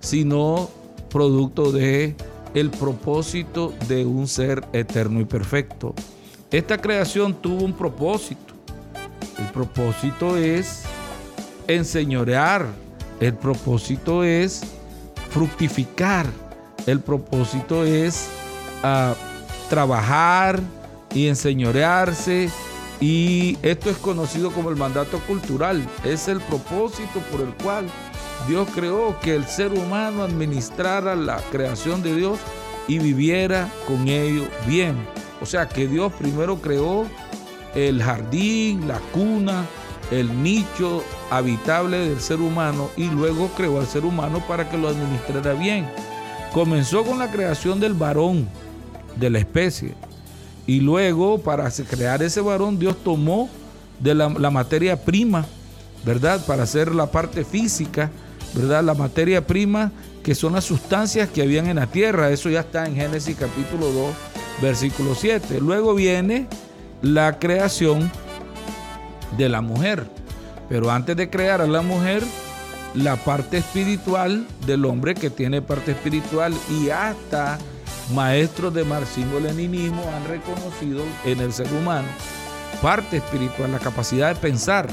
sino 0.00 0.68
producto 1.10 1.72
de 1.72 2.16
el 2.54 2.70
propósito 2.70 3.72
de 3.88 4.04
un 4.04 4.26
ser 4.26 4.64
eterno 4.72 5.20
y 5.20 5.24
perfecto. 5.24 5.94
Esta 6.50 6.78
creación 6.78 7.34
tuvo 7.34 7.64
un 7.64 7.72
propósito. 7.72 8.54
El 9.38 9.46
propósito 9.52 10.36
es 10.36 10.82
enseñorear. 11.68 12.66
El 13.20 13.34
propósito 13.34 14.24
es 14.24 14.62
fructificar. 15.30 16.26
El 16.86 17.00
propósito 17.00 17.84
es 17.84 18.28
ah, 18.82 19.14
trabajar 19.68 20.60
y 21.14 21.28
enseñorearse 21.28 22.50
y 23.00 23.56
esto 23.62 23.88
es 23.88 23.96
conocido 23.96 24.50
como 24.50 24.68
el 24.68 24.76
mandato 24.76 25.18
cultural. 25.20 25.86
Es 26.04 26.28
el 26.28 26.40
propósito 26.40 27.20
por 27.30 27.40
el 27.40 27.54
cual 27.54 27.86
Dios 28.46 28.68
creó 28.74 29.18
que 29.20 29.34
el 29.34 29.46
ser 29.46 29.72
humano 29.72 30.22
administrara 30.22 31.16
la 31.16 31.38
creación 31.50 32.02
de 32.02 32.14
Dios 32.14 32.38
y 32.88 32.98
viviera 32.98 33.68
con 33.86 34.06
ello 34.08 34.44
bien. 34.66 34.96
O 35.40 35.46
sea 35.46 35.66
que 35.66 35.88
Dios 35.88 36.12
primero 36.12 36.60
creó 36.60 37.06
el 37.74 38.02
jardín, 38.02 38.86
la 38.86 38.98
cuna, 39.12 39.64
el 40.10 40.42
nicho 40.42 41.02
habitable 41.30 41.98
del 42.00 42.20
ser 42.20 42.40
humano 42.40 42.90
y 42.96 43.04
luego 43.08 43.48
creó 43.56 43.80
al 43.80 43.86
ser 43.86 44.04
humano 44.04 44.44
para 44.46 44.68
que 44.68 44.76
lo 44.76 44.88
administrara 44.88 45.54
bien. 45.54 45.88
Comenzó 46.52 47.04
con 47.04 47.18
la 47.18 47.30
creación 47.30 47.80
del 47.80 47.94
varón 47.94 48.46
de 49.16 49.30
la 49.30 49.38
especie 49.38 49.94
y 50.70 50.78
luego, 50.78 51.38
para 51.38 51.68
crear 51.68 52.22
ese 52.22 52.40
varón, 52.40 52.78
Dios 52.78 52.94
tomó 53.02 53.50
de 53.98 54.14
la, 54.14 54.28
materia 54.28 55.04
prima, 55.04 55.44
¿verdad? 56.04 56.46
Para 56.46 56.62
hacer 56.62 56.94
la 56.94 57.10
parte 57.10 57.44
física, 57.44 58.08
¿verdad? 58.54 58.84
La 58.84 58.94
materia 58.94 59.44
prima, 59.44 59.90
que 60.22 60.32
son 60.36 60.52
las 60.52 60.62
sustancias 60.62 61.28
que 61.28 61.42
habían 61.42 61.66
en 61.66 61.74
la 61.74 61.88
tierra. 61.88 62.30
Eso 62.30 62.48
ya 62.50 62.60
está 62.60 62.86
en 62.86 62.94
Génesis 62.94 63.36
capítulo 63.36 63.90
2, 63.90 64.14
versículo 64.62 65.16
7. 65.16 65.60
Luego 65.60 65.92
viene 65.92 66.46
la 67.02 67.40
creación 67.40 68.08
de 69.36 69.48
la 69.48 69.62
mujer. 69.62 70.06
Pero 70.68 70.92
antes 70.92 71.16
de 71.16 71.28
crear 71.30 71.60
a 71.60 71.66
la 71.66 71.82
mujer, 71.82 72.22
la 72.94 73.16
parte 73.16 73.58
espiritual 73.58 74.46
del 74.68 74.84
hombre 74.84 75.16
que 75.16 75.30
tiene 75.30 75.62
parte 75.62 75.90
espiritual 75.90 76.54
y 76.70 76.90
hasta 76.90 77.58
maestros 78.12 78.72
de 78.74 78.84
marxismo-leninismo 78.84 80.02
han 80.14 80.28
reconocido 80.28 81.02
en 81.24 81.40
el 81.40 81.52
ser 81.52 81.68
humano 81.72 82.08
parte 82.80 83.18
espiritual, 83.18 83.72
la 83.72 83.78
capacidad 83.78 84.34
de 84.34 84.40
pensar, 84.40 84.88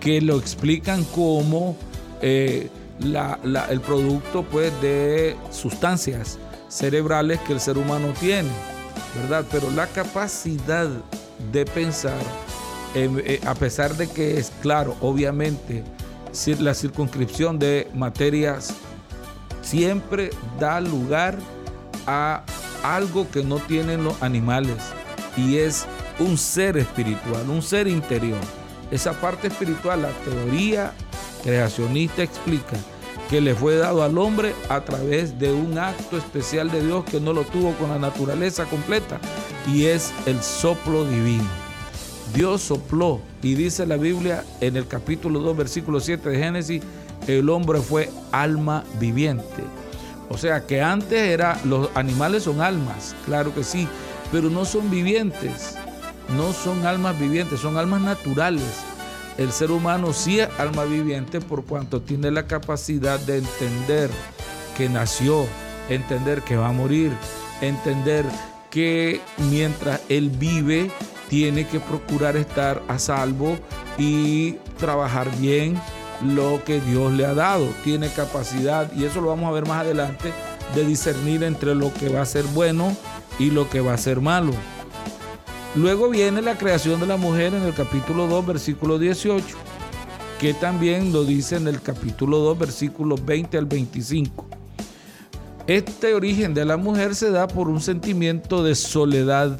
que 0.00 0.20
lo 0.20 0.38
explican 0.38 1.04
como 1.04 1.76
eh, 2.20 2.68
el 3.00 3.80
producto 3.80 4.42
pues, 4.42 4.72
de 4.82 5.36
sustancias 5.50 6.38
cerebrales 6.68 7.40
que 7.40 7.52
el 7.52 7.60
ser 7.60 7.78
humano 7.78 8.12
tiene, 8.18 8.50
¿verdad? 9.14 9.44
Pero 9.50 9.70
la 9.70 9.86
capacidad 9.86 10.88
de 11.52 11.64
pensar, 11.64 12.18
eh, 12.94 13.40
a 13.46 13.54
pesar 13.54 13.96
de 13.96 14.08
que 14.08 14.38
es 14.38 14.52
claro, 14.60 14.96
obviamente, 15.00 15.84
la 16.58 16.74
circunscripción 16.74 17.58
de 17.58 17.88
materias 17.94 18.74
siempre 19.62 20.30
da 20.58 20.80
lugar 20.80 21.36
a 21.36 21.53
algo 22.06 23.30
que 23.30 23.42
no 23.42 23.56
tienen 23.56 24.04
los 24.04 24.22
animales 24.22 24.76
y 25.36 25.56
es 25.56 25.86
un 26.18 26.38
ser 26.38 26.76
espiritual, 26.76 27.48
un 27.48 27.62
ser 27.62 27.88
interior. 27.88 28.40
Esa 28.90 29.12
parte 29.12 29.48
espiritual, 29.48 30.02
la 30.02 30.10
teoría 30.24 30.92
creacionista 31.42 32.22
explica 32.22 32.76
que 33.28 33.40
le 33.40 33.54
fue 33.54 33.76
dado 33.76 34.02
al 34.02 34.18
hombre 34.18 34.54
a 34.68 34.80
través 34.82 35.38
de 35.38 35.52
un 35.52 35.78
acto 35.78 36.18
especial 36.18 36.70
de 36.70 36.84
Dios 36.84 37.04
que 37.04 37.20
no 37.20 37.32
lo 37.32 37.42
tuvo 37.42 37.72
con 37.72 37.90
la 37.90 37.98
naturaleza 37.98 38.64
completa 38.64 39.18
y 39.72 39.86
es 39.86 40.12
el 40.26 40.42
soplo 40.42 41.04
divino. 41.04 41.48
Dios 42.34 42.62
sopló 42.62 43.20
y 43.42 43.54
dice 43.54 43.86
la 43.86 43.96
Biblia 43.96 44.44
en 44.60 44.76
el 44.76 44.86
capítulo 44.86 45.40
2 45.40 45.56
versículo 45.56 46.00
7 46.00 46.28
de 46.28 46.38
Génesis, 46.38 46.82
el 47.26 47.48
hombre 47.48 47.80
fue 47.80 48.10
alma 48.32 48.84
viviente. 48.98 49.64
O 50.28 50.38
sea 50.38 50.66
que 50.66 50.80
antes 50.80 51.18
era, 51.18 51.60
los 51.64 51.90
animales 51.94 52.44
son 52.44 52.60
almas, 52.60 53.14
claro 53.24 53.54
que 53.54 53.62
sí, 53.62 53.88
pero 54.32 54.50
no 54.50 54.64
son 54.64 54.90
vivientes, 54.90 55.76
no 56.36 56.52
son 56.52 56.86
almas 56.86 57.18
vivientes, 57.18 57.60
son 57.60 57.76
almas 57.76 58.00
naturales. 58.00 58.64
El 59.36 59.52
ser 59.52 59.70
humano 59.70 60.12
sí 60.12 60.40
es 60.40 60.48
alma 60.58 60.84
viviente 60.84 61.40
por 61.40 61.64
cuanto 61.64 62.00
tiene 62.00 62.30
la 62.30 62.46
capacidad 62.46 63.18
de 63.20 63.38
entender 63.38 64.10
que 64.76 64.88
nació, 64.88 65.46
entender 65.88 66.42
que 66.42 66.56
va 66.56 66.68
a 66.68 66.72
morir, 66.72 67.12
entender 67.60 68.24
que 68.70 69.20
mientras 69.50 70.00
él 70.08 70.30
vive 70.30 70.90
tiene 71.28 71.66
que 71.66 71.80
procurar 71.80 72.36
estar 72.36 72.82
a 72.88 72.98
salvo 72.98 73.56
y 73.98 74.52
trabajar 74.78 75.28
bien 75.38 75.80
lo 76.22 76.62
que 76.64 76.80
Dios 76.80 77.12
le 77.12 77.26
ha 77.26 77.34
dado. 77.34 77.66
Tiene 77.82 78.08
capacidad, 78.08 78.90
y 78.94 79.04
eso 79.04 79.20
lo 79.20 79.28
vamos 79.28 79.48
a 79.48 79.52
ver 79.52 79.66
más 79.66 79.80
adelante, 79.80 80.32
de 80.74 80.84
discernir 80.84 81.42
entre 81.42 81.74
lo 81.74 81.92
que 81.92 82.08
va 82.08 82.22
a 82.22 82.26
ser 82.26 82.44
bueno 82.54 82.96
y 83.38 83.50
lo 83.50 83.68
que 83.68 83.80
va 83.80 83.94
a 83.94 83.98
ser 83.98 84.20
malo. 84.20 84.52
Luego 85.74 86.08
viene 86.08 86.40
la 86.40 86.56
creación 86.56 87.00
de 87.00 87.06
la 87.06 87.16
mujer 87.16 87.52
en 87.52 87.62
el 87.62 87.74
capítulo 87.74 88.28
2, 88.28 88.46
versículo 88.46 88.98
18, 88.98 89.44
que 90.38 90.54
también 90.54 91.12
lo 91.12 91.24
dice 91.24 91.56
en 91.56 91.66
el 91.66 91.80
capítulo 91.80 92.38
2, 92.38 92.58
versículos 92.58 93.24
20 93.24 93.58
al 93.58 93.66
25. 93.66 94.46
Este 95.66 96.14
origen 96.14 96.54
de 96.54 96.64
la 96.64 96.76
mujer 96.76 97.14
se 97.14 97.30
da 97.30 97.48
por 97.48 97.68
un 97.68 97.80
sentimiento 97.80 98.62
de 98.62 98.74
soledad 98.74 99.58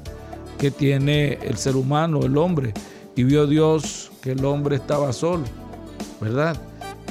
que 0.58 0.70
tiene 0.70 1.38
el 1.42 1.56
ser 1.56 1.76
humano, 1.76 2.20
el 2.24 2.36
hombre, 2.36 2.74
y 3.16 3.24
vio 3.24 3.46
Dios 3.46 4.12
que 4.20 4.32
el 4.32 4.44
hombre 4.44 4.76
estaba 4.76 5.12
solo, 5.12 5.44
¿verdad? 6.24 6.56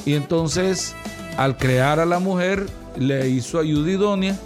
Y 0.05 0.15
entonces, 0.15 0.95
al 1.37 1.57
crear 1.57 1.99
a 1.99 2.05
la 2.05 2.19
mujer, 2.19 2.65
le 2.97 3.29
hizo 3.29 3.59
ayuda 3.59 3.91
idónea 3.91 4.37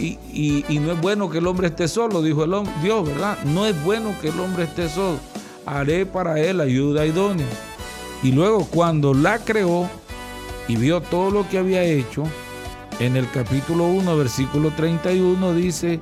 y, 0.00 0.78
no 0.80 0.92
es 0.92 1.00
bueno 1.00 1.28
que 1.30 1.38
el 1.38 1.46
hombre 1.46 1.68
esté 1.68 1.86
solo, 1.88 2.22
dijo 2.22 2.44
el 2.44 2.54
hombre, 2.54 2.72
Dios, 2.82 3.06
¿verdad? 3.06 3.38
No 3.44 3.66
es 3.66 3.82
bueno 3.84 4.14
que 4.20 4.28
el 4.28 4.40
hombre 4.40 4.64
esté 4.64 4.88
solo. 4.88 5.18
Haré 5.66 6.06
para 6.06 6.40
él 6.40 6.60
ayuda 6.60 7.06
idónea. 7.06 7.46
Y 8.22 8.32
luego 8.32 8.66
cuando 8.66 9.14
la 9.14 9.38
creó 9.38 9.88
y 10.68 10.76
vio 10.76 11.00
todo 11.00 11.30
lo 11.30 11.48
que 11.48 11.58
había 11.58 11.82
hecho, 11.82 12.24
en 12.98 13.16
el 13.16 13.30
capítulo 13.30 13.86
1, 13.86 14.16
versículo 14.16 14.70
31 14.70 15.54
dice 15.54 16.00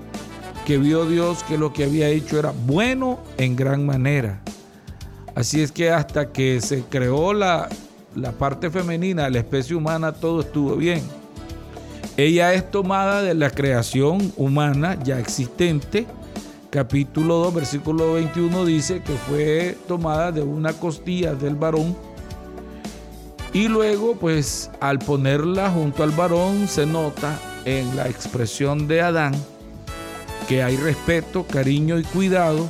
que 0.66 0.78
vio 0.78 1.06
Dios 1.06 1.42
que 1.44 1.58
lo 1.58 1.72
que 1.72 1.84
había 1.84 2.08
hecho 2.08 2.38
era 2.38 2.52
bueno 2.66 3.18
en 3.36 3.56
gran 3.56 3.86
manera. 3.86 4.40
Así 5.38 5.62
es 5.62 5.70
que 5.70 5.88
hasta 5.88 6.32
que 6.32 6.60
se 6.60 6.82
creó 6.82 7.32
la, 7.32 7.68
la 8.16 8.32
parte 8.32 8.70
femenina, 8.70 9.30
la 9.30 9.38
especie 9.38 9.76
humana, 9.76 10.10
todo 10.10 10.40
estuvo 10.40 10.74
bien. 10.74 11.00
Ella 12.16 12.54
es 12.54 12.68
tomada 12.72 13.22
de 13.22 13.34
la 13.34 13.48
creación 13.48 14.32
humana 14.36 14.98
ya 15.04 15.20
existente. 15.20 16.08
Capítulo 16.70 17.36
2, 17.36 17.54
versículo 17.54 18.14
21 18.14 18.64
dice 18.64 19.00
que 19.00 19.12
fue 19.12 19.78
tomada 19.86 20.32
de 20.32 20.42
una 20.42 20.72
costilla 20.72 21.36
del 21.36 21.54
varón. 21.54 21.96
Y 23.52 23.68
luego, 23.68 24.16
pues 24.16 24.72
al 24.80 24.98
ponerla 24.98 25.70
junto 25.70 26.02
al 26.02 26.10
varón, 26.10 26.66
se 26.66 26.84
nota 26.84 27.38
en 27.64 27.94
la 27.94 28.08
expresión 28.08 28.88
de 28.88 29.02
Adán 29.02 29.36
que 30.48 30.64
hay 30.64 30.76
respeto, 30.76 31.46
cariño 31.46 31.96
y 31.96 32.02
cuidado 32.02 32.68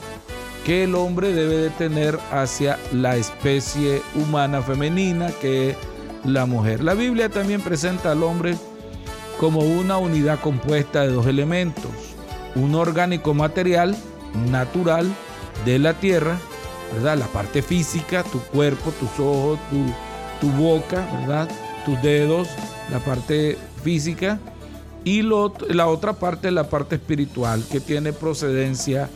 que 0.64 0.84
el 0.84 0.94
hombre 0.94 1.32
debe 1.32 1.56
de 1.56 1.70
tener 1.70 2.18
hacia 2.30 2.78
la 2.92 3.16
especie 3.16 4.02
humana 4.14 4.62
femenina 4.62 5.30
que 5.40 5.70
es 5.70 5.76
la 6.24 6.46
mujer. 6.46 6.82
La 6.82 6.94
Biblia 6.94 7.28
también 7.28 7.60
presenta 7.60 8.12
al 8.12 8.22
hombre 8.22 8.56
como 9.38 9.60
una 9.60 9.98
unidad 9.98 10.40
compuesta 10.40 11.02
de 11.02 11.12
dos 11.12 11.26
elementos, 11.26 11.90
un 12.54 12.74
orgánico 12.74 13.34
material 13.34 13.96
natural 14.50 15.06
de 15.64 15.78
la 15.78 15.94
tierra, 15.94 16.38
¿verdad? 16.92 17.18
La 17.18 17.26
parte 17.26 17.62
física, 17.62 18.24
tu 18.24 18.40
cuerpo, 18.40 18.90
tus 18.92 19.10
ojos, 19.24 19.58
tu, 20.40 20.48
boca, 20.52 21.06
¿verdad? 21.20 21.48
Tus 21.84 22.00
dedos, 22.02 22.48
la 22.90 22.98
parte 22.98 23.56
física 23.82 24.38
y 25.04 25.22
la 25.22 25.86
otra 25.86 26.14
parte, 26.14 26.50
la 26.50 26.68
parte 26.68 26.96
espiritual, 26.96 27.64
que 27.70 27.80
tiene 27.80 28.12
procedencia 28.12 29.08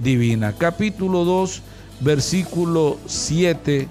divina. 0.00 0.54
Capítulo 0.56 1.24
2, 1.24 1.62
versículo 2.00 2.98
7 3.06 3.88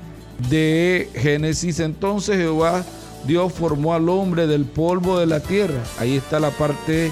de 0.49 1.09
Génesis. 1.15 1.79
Entonces 1.79 2.37
Jehová 2.37 2.83
Dios 3.25 3.51
formó 3.53 3.93
al 3.93 4.09
hombre 4.09 4.47
del 4.47 4.65
polvo 4.65 5.19
de 5.19 5.25
la 5.25 5.39
tierra. 5.39 5.81
Ahí 5.97 6.15
está 6.15 6.39
la 6.39 6.51
parte 6.51 7.11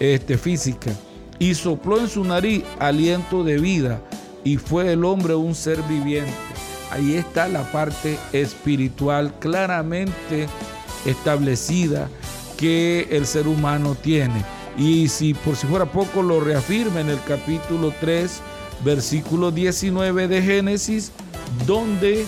este, 0.00 0.38
física. 0.38 0.90
Y 1.38 1.54
sopló 1.54 2.00
en 2.00 2.08
su 2.08 2.24
nariz 2.24 2.64
aliento 2.78 3.44
de 3.44 3.58
vida. 3.58 4.00
Y 4.44 4.56
fue 4.56 4.92
el 4.92 5.04
hombre 5.04 5.34
un 5.34 5.54
ser 5.54 5.82
viviente. 5.82 6.32
Ahí 6.90 7.14
está 7.14 7.48
la 7.48 7.70
parte 7.70 8.18
espiritual 8.32 9.32
claramente 9.38 10.46
establecida 11.06 12.08
que 12.56 13.08
el 13.10 13.26
ser 13.26 13.48
humano 13.48 13.94
tiene. 13.94 14.44
Y 14.76 15.08
si 15.08 15.34
por 15.34 15.56
si 15.56 15.66
fuera 15.66 15.86
poco 15.86 16.22
lo 16.22 16.40
reafirma 16.40 17.00
en 17.00 17.10
el 17.10 17.22
capítulo 17.24 17.92
3, 18.00 18.40
versículo 18.84 19.50
19 19.50 20.28
de 20.28 20.42
Génesis, 20.42 21.12
donde 21.66 22.24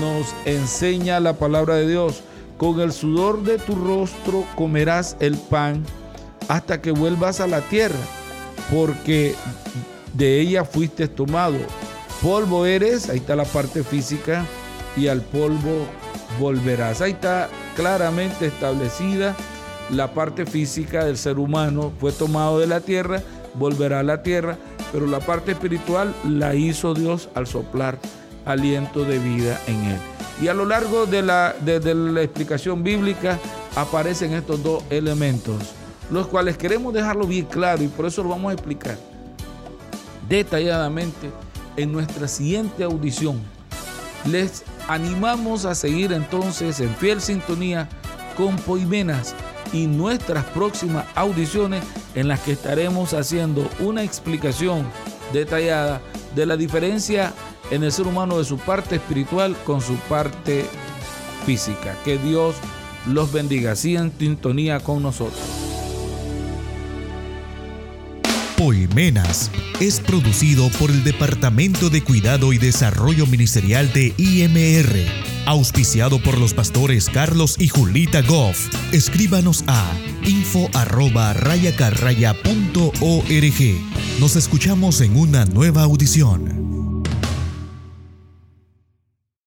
nos 0.00 0.26
enseña 0.44 1.20
la 1.20 1.34
palabra 1.34 1.76
de 1.76 1.88
Dios 1.88 2.22
con 2.58 2.80
el 2.80 2.92
sudor 2.92 3.42
de 3.42 3.58
tu 3.58 3.74
rostro 3.74 4.44
comerás 4.56 5.16
el 5.20 5.36
pan 5.36 5.84
hasta 6.48 6.80
que 6.80 6.90
vuelvas 6.90 7.40
a 7.40 7.46
la 7.46 7.60
tierra, 7.60 7.98
porque 8.72 9.34
de 10.14 10.40
ella 10.40 10.64
fuiste 10.64 11.08
tomado. 11.08 11.58
Polvo 12.22 12.66
eres, 12.66 13.10
ahí 13.10 13.18
está 13.18 13.36
la 13.36 13.44
parte 13.44 13.82
física, 13.82 14.46
y 14.96 15.08
al 15.08 15.20
polvo 15.20 15.86
volverás. 16.40 17.00
Ahí 17.00 17.12
está 17.12 17.48
claramente 17.74 18.46
establecida 18.46 19.36
la 19.90 20.12
parte 20.12 20.46
física 20.46 21.04
del 21.04 21.16
ser 21.16 21.38
humano, 21.38 21.92
fue 22.00 22.12
tomado 22.12 22.58
de 22.58 22.66
la 22.66 22.80
tierra, 22.80 23.22
volverá 23.54 24.00
a 24.00 24.02
la 24.02 24.22
tierra, 24.22 24.56
pero 24.92 25.06
la 25.06 25.20
parte 25.20 25.52
espiritual 25.52 26.14
la 26.24 26.54
hizo 26.54 26.94
Dios 26.94 27.28
al 27.34 27.46
soplar 27.46 27.98
aliento 28.44 29.04
de 29.04 29.18
vida 29.18 29.60
en 29.66 29.84
él. 29.84 29.98
Y 30.40 30.48
a 30.48 30.54
lo 30.54 30.66
largo 30.66 31.06
de 31.06 31.22
la, 31.22 31.54
de, 31.64 31.94
la 31.94 32.22
explicación 32.22 32.82
bíblica 32.82 33.38
aparecen 33.74 34.34
estos 34.34 34.62
dos 34.62 34.84
elementos, 34.90 35.56
los 36.10 36.26
cuales 36.26 36.58
queremos 36.58 36.92
dejarlo 36.92 37.26
bien 37.26 37.46
claro 37.46 37.82
y 37.82 37.88
por 37.88 38.06
eso 38.06 38.22
lo 38.22 38.30
vamos 38.30 38.50
a 38.50 38.54
explicar 38.54 38.96
detalladamente 40.28 41.30
en 41.76 41.92
nuestra 41.92 42.28
siguiente 42.28 42.84
audición. 42.84 43.40
Les 44.26 44.64
animamos 44.88 45.64
a 45.64 45.74
seguir 45.74 46.12
entonces 46.12 46.80
en 46.80 46.94
fiel 46.96 47.20
sintonía 47.20 47.88
con 48.36 48.56
Poimenas 48.56 49.34
y 49.72 49.86
nuestras 49.86 50.44
próximas 50.46 51.06
audiciones 51.14 51.82
en 52.14 52.28
las 52.28 52.40
que 52.40 52.52
estaremos 52.52 53.14
haciendo 53.14 53.68
una 53.80 54.02
explicación 54.02 54.86
detallada 55.32 56.00
de 56.34 56.46
la 56.46 56.56
diferencia 56.56 57.32
en 57.70 57.82
el 57.82 57.92
ser 57.92 58.06
humano 58.06 58.38
de 58.38 58.44
su 58.44 58.58
parte 58.58 58.96
espiritual 58.96 59.56
con 59.64 59.80
su 59.80 59.94
parte 60.08 60.64
física. 61.44 61.96
Que 62.04 62.18
Dios 62.18 62.54
los 63.06 63.32
bendiga. 63.32 63.72
Así 63.72 63.96
en 63.96 64.12
sintonía 64.18 64.80
con 64.80 65.02
nosotros. 65.02 65.40
Poimenas 68.56 69.50
es 69.80 70.00
producido 70.00 70.70
por 70.78 70.90
el 70.90 71.04
Departamento 71.04 71.90
de 71.90 72.02
Cuidado 72.02 72.54
y 72.54 72.58
Desarrollo 72.58 73.26
Ministerial 73.26 73.92
de 73.92 74.14
IMR, 74.16 75.35
auspiciado 75.46 76.18
por 76.20 76.38
los 76.38 76.52
pastores 76.52 77.08
Carlos 77.08 77.56
y 77.58 77.68
Julita 77.68 78.20
Goff. 78.22 78.68
Escríbanos 78.92 79.64
a 79.66 79.92
info 80.26 80.68
Nos 84.20 84.36
escuchamos 84.36 85.00
en 85.00 85.16
una 85.16 85.44
nueva 85.44 85.82
audición. 85.82 86.65